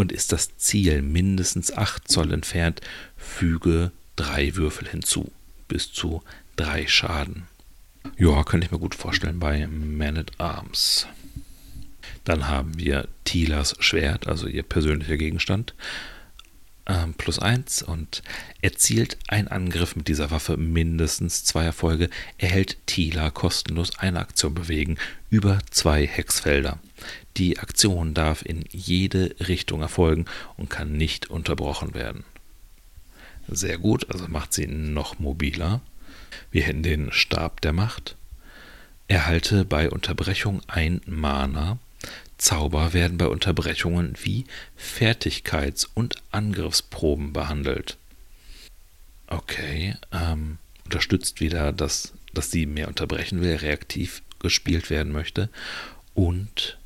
und 0.00 0.12
ist 0.12 0.32
das 0.32 0.56
Ziel 0.56 1.02
mindestens 1.02 1.72
8 1.72 2.08
Zoll 2.08 2.32
entfernt, 2.32 2.80
füge 3.16 3.92
drei 4.16 4.56
Würfel 4.56 4.88
hinzu. 4.88 5.30
Bis 5.68 5.92
zu 5.92 6.22
drei 6.56 6.86
Schaden. 6.86 7.44
Ja, 8.16 8.42
könnte 8.42 8.66
ich 8.66 8.72
mir 8.72 8.78
gut 8.78 8.94
vorstellen 8.94 9.38
bei 9.38 9.66
Man 9.66 10.16
at 10.16 10.32
Arms. 10.38 11.06
Dann 12.24 12.48
haben 12.48 12.78
wir 12.78 13.08
Tilas 13.24 13.76
Schwert, 13.78 14.26
also 14.26 14.46
ihr 14.46 14.62
persönlicher 14.62 15.16
Gegenstand, 15.16 15.74
ähm, 16.86 17.14
plus 17.14 17.38
eins 17.38 17.82
und 17.82 18.22
erzielt 18.62 19.16
ein 19.28 19.48
Angriff 19.48 19.96
mit 19.96 20.08
dieser 20.08 20.30
Waffe 20.30 20.56
mindestens 20.56 21.44
zwei 21.44 21.64
Erfolge, 21.64 22.10
erhält 22.38 22.78
Tila 22.86 23.30
kostenlos 23.30 23.98
eine 23.98 24.18
Aktion 24.20 24.54
bewegen 24.54 24.98
über 25.28 25.58
zwei 25.70 26.06
Hexfelder. 26.06 26.78
Die 27.36 27.58
Aktion 27.58 28.14
darf 28.14 28.42
in 28.42 28.64
jede 28.70 29.34
Richtung 29.40 29.82
erfolgen 29.82 30.26
und 30.56 30.70
kann 30.70 30.92
nicht 30.92 31.30
unterbrochen 31.30 31.94
werden. 31.94 32.24
Sehr 33.48 33.78
gut, 33.78 34.10
also 34.10 34.28
macht 34.28 34.52
sie 34.52 34.66
noch 34.66 35.18
mobiler. 35.18 35.80
Wir 36.50 36.62
hätten 36.62 36.82
den 36.82 37.12
Stab 37.12 37.60
der 37.60 37.72
Macht. 37.72 38.16
Erhalte 39.08 39.64
bei 39.64 39.90
Unterbrechung 39.90 40.62
ein 40.68 41.00
Mana. 41.06 41.78
Zauber 42.38 42.92
werden 42.92 43.18
bei 43.18 43.26
Unterbrechungen 43.26 44.14
wie 44.22 44.44
Fertigkeits- 44.76 45.88
und 45.92 46.16
Angriffsproben 46.30 47.32
behandelt. 47.32 47.98
Okay, 49.26 49.96
ähm, 50.12 50.58
unterstützt 50.84 51.40
wieder, 51.40 51.72
dass, 51.72 52.12
dass 52.32 52.50
sie 52.50 52.66
mehr 52.66 52.88
unterbrechen 52.88 53.42
will, 53.42 53.56
reaktiv 53.56 54.22
gespielt 54.38 54.90
werden 54.90 55.12
möchte 55.12 55.50
und 56.14 56.78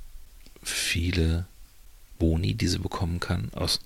viele 0.64 1.46
Boni, 2.18 2.54
die 2.54 2.68
sie 2.68 2.78
bekommen 2.78 3.20
kann 3.20 3.50
aus 3.54 3.80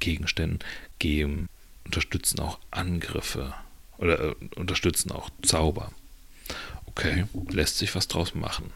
Gegenständen, 0.00 0.60
geben, 0.98 1.48
unterstützen 1.84 2.40
auch 2.40 2.58
Angriffe 2.70 3.54
oder 3.98 4.20
äh, 4.30 4.34
unterstützen 4.56 5.12
auch 5.12 5.30
Zauber. 5.42 5.92
Okay, 6.86 7.24
lässt 7.50 7.78
sich 7.78 7.94
was 7.94 8.08
draus 8.08 8.34
machen. 8.34 8.70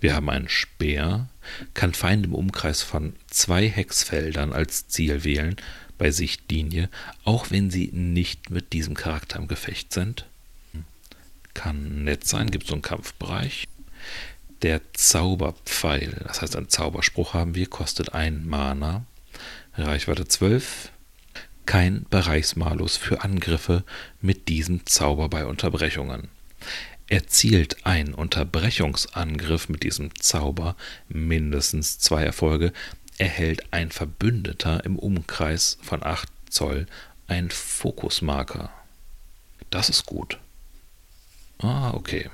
Wir 0.00 0.14
haben 0.14 0.30
einen 0.30 0.48
Speer, 0.48 1.28
kann 1.74 1.94
Feinde 1.94 2.28
im 2.28 2.34
Umkreis 2.34 2.82
von 2.82 3.14
zwei 3.28 3.68
Hexfeldern 3.68 4.52
als 4.52 4.88
Ziel 4.88 5.24
wählen, 5.24 5.56
bei 5.98 6.12
Sichtlinie, 6.12 6.88
auch 7.24 7.50
wenn 7.50 7.70
sie 7.70 7.90
nicht 7.92 8.50
mit 8.50 8.72
diesem 8.72 8.94
Charakter 8.94 9.38
im 9.38 9.48
Gefecht 9.48 9.92
sind. 9.92 10.26
Kann 11.54 12.04
nett 12.04 12.24
sein, 12.24 12.52
gibt 12.52 12.68
so 12.68 12.74
einen 12.74 12.82
Kampfbereich. 12.82 13.66
Der 14.62 14.80
Zauberpfeil, 14.92 16.22
das 16.26 16.42
heißt 16.42 16.56
ein 16.56 16.68
Zauberspruch 16.68 17.32
haben 17.34 17.54
wir, 17.54 17.68
kostet 17.68 18.14
ein 18.14 18.46
Mana. 18.46 19.04
Reichweite 19.74 20.26
12, 20.26 20.90
kein 21.64 22.06
Bereichsmalus 22.10 22.96
für 22.96 23.22
Angriffe 23.22 23.84
mit 24.20 24.48
diesem 24.48 24.84
Zauber 24.86 25.28
bei 25.28 25.46
Unterbrechungen. 25.46 26.28
Erzielt 27.06 27.86
ein 27.86 28.14
Unterbrechungsangriff 28.14 29.68
mit 29.68 29.84
diesem 29.84 30.14
Zauber 30.16 30.74
mindestens 31.08 32.00
zwei 32.00 32.24
Erfolge, 32.24 32.72
erhält 33.16 33.72
ein 33.72 33.90
Verbündeter 33.90 34.84
im 34.84 34.98
Umkreis 34.98 35.78
von 35.82 36.02
8 36.02 36.28
Zoll 36.50 36.86
ein 37.28 37.50
Fokusmarker. 37.50 38.70
Das 39.70 39.88
ist 39.88 40.06
gut. 40.06 40.38
Ah, 41.58 41.92
okay. 41.92 42.30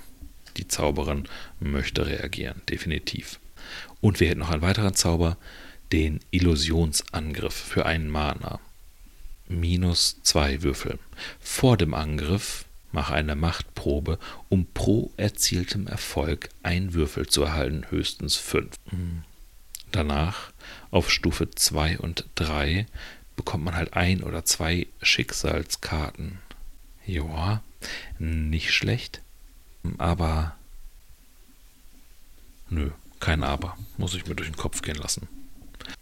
Die 0.57 0.69
Zauberin 0.69 1.29
möchte 1.61 2.07
reagieren, 2.07 2.63
definitiv. 2.69 3.41
Und 4.01 4.21
wir 4.21 4.29
hätten 4.29 4.41
noch 4.41 4.51
einen 4.51 4.63
weiteren 4.63 4.95
Zauber, 4.95 5.37
den 5.93 6.21
Illusionsangriff 6.31 7.55
für 7.55 7.87
einen 7.87 8.09
Mana. 8.09 8.61
Minus 9.49 10.21
zwei 10.23 10.63
Würfel. 10.63 10.99
Vor 11.41 11.77
dem 11.77 11.95
Angriff 11.95 12.65
mache 12.93 13.15
eine 13.15 13.35
Machtprobe, 13.35 14.19
um 14.49 14.67
pro 14.73 15.13
erzieltem 15.17 15.87
Erfolg 15.87 16.49
ein 16.63 16.95
Würfel 16.95 17.27
zu 17.27 17.43
erhalten, 17.43 17.87
höchstens 17.91 18.37
fünf. 18.37 18.77
Danach, 19.91 20.53
auf 20.91 21.11
Stufe 21.11 21.51
2 21.51 21.99
und 21.99 22.27
3, 22.37 22.87
bekommt 23.37 23.65
man 23.65 23.77
halt 23.77 23.95
ein 23.95 24.23
oder 24.23 24.45
zwei 24.45 24.87
Schicksalskarten. 25.03 26.39
Joa, 27.07 27.63
nicht 28.19 28.73
schlecht, 28.73 29.21
aber 29.99 30.57
nö, 32.69 32.91
kein 33.21 33.43
Aber. 33.43 33.77
Muss 33.97 34.15
ich 34.15 34.27
mir 34.27 34.35
durch 34.35 34.49
den 34.51 34.57
Kopf 34.57 34.83
gehen 34.83 34.97
lassen. 34.97 35.29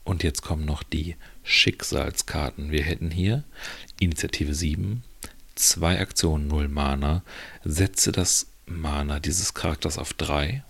Und 0.05 0.23
jetzt 0.23 0.43
kommen 0.43 0.65
noch 0.65 0.83
die 0.83 1.17
Schicksalskarten. 1.45 2.71
Wir 2.71 2.83
hätten 2.83 3.11
hier 3.11 3.45
Initiative 4.01 4.55
7, 4.55 5.03
zwei 5.55 6.01
Aktionen, 6.01 6.49
0 6.49 6.69
Mana. 6.69 7.23
Setze 7.65 8.13
das 8.13 8.47
Mana 8.67 9.21
dieses 9.21 9.55
Charakters 9.55 9.99
auf 9.99 10.13
3. 10.15 10.65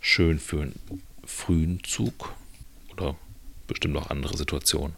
Schön 0.00 0.38
für 0.38 0.62
einen 0.62 0.80
frühen 1.24 1.82
Zug 1.84 2.34
oder 2.92 3.16
bestimmt 3.66 3.96
auch 3.96 4.10
andere 4.10 4.36
Situationen. 4.36 4.96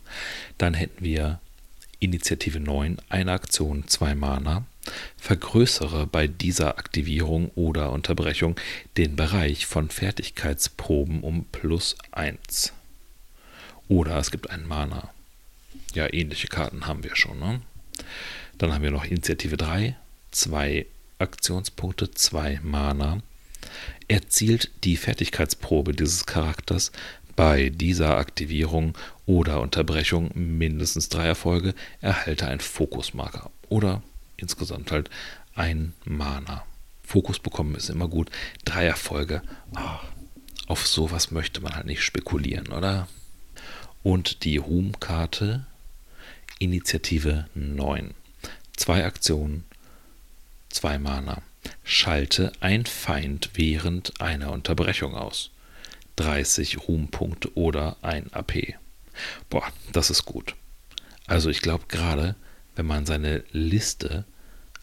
Dann 0.59 0.75
hätten 0.75 1.05
wir 1.05 1.41
Initiative 2.01 2.61
9, 2.61 2.99
eine 3.09 3.33
Aktion, 3.33 3.87
2 3.87 4.15
Mana. 4.15 4.65
Vergrößere 5.19 6.07
bei 6.07 6.27
dieser 6.27 6.79
Aktivierung 6.79 7.51
oder 7.55 7.93
Unterbrechung 7.93 8.57
den 8.97 9.17
Bereich 9.17 9.67
von 9.67 9.91
Fertigkeitsproben 9.91 11.23
um 11.23 11.45
plus 11.45 11.97
1. 12.13 12.73
Oder 13.89 14.17
es 14.19 14.31
gibt 14.31 14.51
einen 14.51 14.67
Mana. 14.67 15.11
Ja, 15.95 16.13
ähnliche 16.13 16.49
Karten 16.49 16.87
haben 16.87 17.05
wir 17.05 17.17
schon. 17.17 17.39
Ne? 17.39 17.61
Dann 18.59 18.73
haben 18.73 18.83
wir 18.83 18.91
noch 18.91 19.05
Initiative 19.05 19.57
3, 19.57 19.97
2 20.31 20.87
Aktionspunkte, 21.19 22.11
2 22.11 22.61
Mana. 22.63 23.23
Erzielt 24.07 24.71
die 24.85 24.97
Fertigkeitsprobe 24.97 25.93
dieses 25.93 26.27
Charakters 26.27 26.93
bei 27.39 27.69
dieser 27.69 28.17
Aktivierung 28.17 28.99
oder 29.25 29.61
Unterbrechung 29.61 30.33
mindestens 30.35 31.09
drei 31.09 31.25
Erfolge, 31.25 31.73
erhalte 32.01 32.49
ein 32.49 32.59
Fokusmarker 32.59 33.53
oder 33.69 34.03
insgesamt 34.37 34.91
halt 34.91 35.09
ein 35.55 35.93
Mana. 36.05 36.65
Fokus 37.05 37.39
bekommen 37.39 37.77
ist 37.77 37.91
immer 37.91 38.09
gut. 38.09 38.29
Drei 38.65 38.87
Erfolge. 38.87 39.43
Oh, 39.77 40.01
auf 40.67 40.89
sowas 40.89 41.31
möchte 41.31 41.61
man 41.61 41.77
halt 41.77 41.87
nicht 41.87 42.03
spekulieren, 42.03 42.73
oder? 42.73 43.07
Und 44.03 44.43
die 44.43 44.57
Ruhmkarte 44.57 45.65
Initiative 46.59 47.47
9. 47.55 48.15
Zwei 48.77 49.05
Aktionen, 49.05 49.63
zwei 50.71 50.99
Mana. 50.99 51.43
Schalte 51.85 52.51
ein 52.59 52.85
Feind 52.85 53.51
während 53.55 54.21
einer 54.21 54.51
Unterbrechung 54.51 55.15
aus. 55.15 55.53
30 56.19 56.89
Ruhmpunkte 56.89 57.57
oder 57.57 57.97
ein 58.03 58.33
AP. 58.33 58.75
Boah, 59.51 59.73
das 59.93 60.11
ist 60.11 60.25
gut. 60.25 60.57
Also 61.27 61.49
ich 61.49 61.61
glaube 61.61 61.85
gerade, 61.87 62.35
wenn 62.75 62.87
man 62.87 63.07
seine 63.07 63.45
Liste 63.53 64.25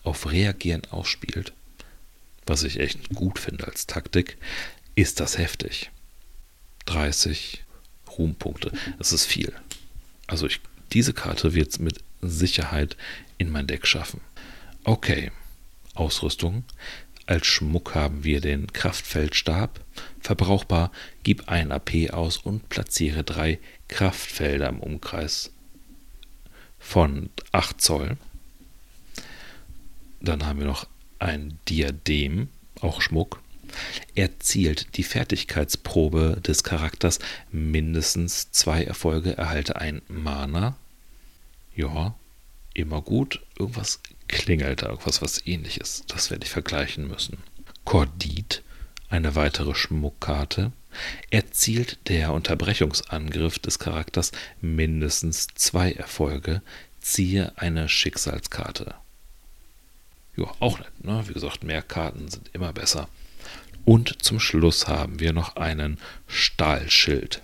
auf 0.04 0.32
Reagieren 0.32 0.84
ausspielt, 0.92 1.52
was 2.46 2.64
ich 2.64 2.80
echt 2.80 3.10
gut 3.10 3.38
finde 3.38 3.68
als 3.68 3.86
Taktik, 3.86 4.38
ist 4.96 5.20
das 5.20 5.38
heftig. 5.38 5.92
30 6.86 7.64
Ruhmpunkte, 8.18 8.72
das 8.98 9.12
ist 9.12 9.26
viel. 9.26 9.52
Also 10.28 10.46
ich, 10.46 10.62
diese 10.94 11.14
Karte 11.14 11.54
wird 11.54 11.70
es 11.70 11.80
mit 11.80 12.00
Sicherheit 12.22 12.96
in 13.38 13.50
mein 13.50 13.68
Deck 13.68 13.88
schaffen. 13.88 14.22
Okay, 14.86 15.32
Ausrüstung. 15.96 16.64
Als 17.28 17.48
Schmuck 17.48 17.96
haben 17.96 18.24
wir 18.24 18.40
den 18.40 18.72
Kraftfeldstab. 18.72 19.80
Verbrauchbar, 20.20 20.92
gib 21.24 21.50
ein 21.50 21.72
AP 21.72 22.12
aus 22.12 22.38
und 22.38 22.70
platziere 22.70 23.24
drei 23.24 23.60
Kraftfelder 23.88 24.70
im 24.70 24.80
Umkreis 24.80 25.52
von 26.80 27.30
8 27.52 27.82
Zoll. 27.82 28.18
Dann 30.22 30.46
haben 30.46 30.60
wir 30.60 30.68
noch 30.68 30.88
ein 31.20 31.58
Diadem, 31.68 32.50
auch 32.82 33.02
Schmuck. 33.02 33.42
Erzielt 34.14 34.96
die 34.98 35.04
Fertigkeitsprobe 35.04 36.40
des 36.46 36.64
Charakters 36.64 37.20
mindestens 37.52 38.52
zwei 38.52 38.84
Erfolge, 38.84 39.38
erhalte 39.38 39.76
ein 39.78 40.02
Mana. 40.08 40.78
Ja, 41.76 42.16
immer 42.76 43.02
gut. 43.02 43.42
Irgendwas 43.58 44.00
klingelt 44.28 44.84
da, 44.84 44.90
irgendwas 44.90 45.22
was 45.22 45.46
ähnliches. 45.48 46.04
Das 46.08 46.30
werde 46.30 46.46
ich 46.46 46.52
vergleichen 46.52 47.08
müssen. 47.08 47.40
Kordit, 47.84 48.62
eine 49.10 49.36
weitere 49.36 49.74
Schmuckkarte. 49.74 50.72
Erzielt 51.30 51.98
der 52.08 52.32
Unterbrechungsangriff 52.32 53.60
des 53.60 53.80
Charakters 53.80 54.32
mindestens 54.62 55.48
zwei 55.56 55.92
Erfolge, 55.92 56.62
ziehe 57.02 57.52
eine 57.58 57.90
Schicksalskarte. 57.90 58.96
Ja, 60.38 60.46
auch 60.60 60.80
nett, 60.80 61.04
ne? 61.04 61.24
Wie 61.28 61.34
gesagt, 61.34 61.64
mehr 61.64 61.82
Karten 61.82 62.30
sind 62.30 62.50
immer 62.54 62.74
besser. 62.74 63.10
Und 63.86 64.24
zum 64.24 64.40
Schluss 64.40 64.88
haben 64.88 65.20
wir 65.20 65.32
noch 65.32 65.56
einen 65.58 66.00
Stahlschild. 66.28 67.42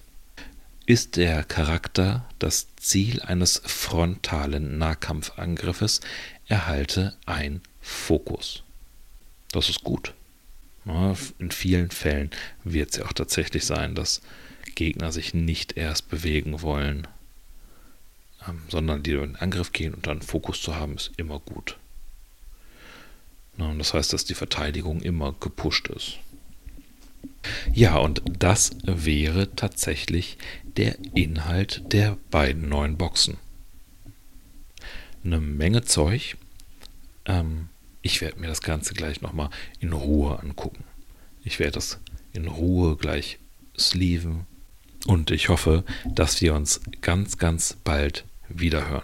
Ist 0.86 1.16
der 1.16 1.44
Charakter 1.44 2.26
das 2.40 2.68
Ziel 2.76 3.22
eines 3.22 3.62
frontalen 3.64 4.78
Nahkampfangriffes, 4.78 6.02
erhalte 6.48 7.16
ein 7.26 7.62
Fokus. 7.80 8.64
Das 9.52 9.70
ist 9.70 9.84
gut. 9.84 10.14
In 11.38 11.52
vielen 11.52 11.92
Fällen 11.92 12.32
wird 12.64 12.92
es 12.92 12.98
ja 12.98 13.06
auch 13.06 13.14
tatsächlich 13.14 13.66
sein, 13.66 13.94
dass 13.94 14.22
Gegner 14.76 15.12
sich 15.12 15.34
nicht 15.34 15.78
erst 15.78 16.10
bewegen 16.10 16.62
wollen, 16.62 17.08
ähm, 18.48 18.62
sondern 18.70 19.04
die 19.04 19.12
in 19.12 19.20
den 19.20 19.36
Angriff 19.36 19.72
gehen 19.72 19.94
und 19.94 20.08
dann 20.08 20.22
Fokus 20.22 20.62
zu 20.62 20.76
haben, 20.76 20.96
ist 20.96 21.12
immer 21.18 21.40
gut. 21.40 21.78
Das 23.78 23.94
heißt, 23.94 24.12
dass 24.12 24.26
die 24.26 24.34
Verteidigung 24.34 25.02
immer 25.02 25.36
gepusht 25.40 25.88
ist. 25.90 26.18
Ja, 27.74 27.98
und 27.98 28.24
das 28.26 28.72
wäre 28.84 29.56
tatsächlich 29.56 30.38
der 30.78 30.98
Inhalt 31.14 31.84
der 31.92 32.18
beiden 32.30 32.70
neuen 32.70 32.98
Boxen. 32.98 33.38
Eine 35.24 35.40
Menge 35.40 35.84
Zeug. 35.84 36.38
Ähm, 37.26 37.70
ich 38.02 38.22
werde 38.22 38.40
mir 38.40 38.48
das 38.48 38.62
Ganze 38.62 38.94
gleich 38.94 39.22
nochmal 39.22 39.50
in 39.80 39.94
Ruhe 39.94 40.40
angucken. 40.40 40.84
Ich 41.44 41.60
werde 41.60 41.74
das 41.74 42.00
in 42.34 42.48
Ruhe 42.48 42.96
gleich 42.96 43.40
sleeven. 43.78 44.46
Und 45.08 45.32
ich 45.32 45.50
hoffe, 45.50 45.84
dass 46.06 46.42
wir 46.42 46.54
uns 46.54 46.82
ganz, 47.02 47.38
ganz 47.38 47.76
bald 47.84 48.26
wiederhören. 48.50 49.04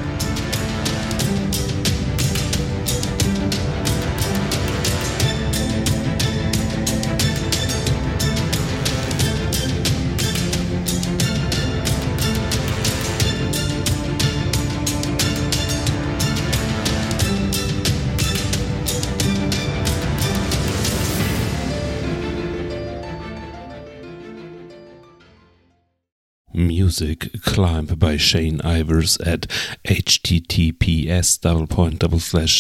Music 27.00 27.44
Climb 27.44 27.86
by 27.86 28.18
Shane 28.18 28.58
Ivers 28.60 29.20
at 29.24 29.42
https 29.86 31.40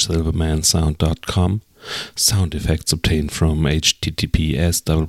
silvermansound.com. 0.08 1.62
Sound 2.16 2.54
effects 2.54 2.92
obtained 2.92 3.32
from 3.32 3.64
https 3.64 4.86
double 4.86 5.08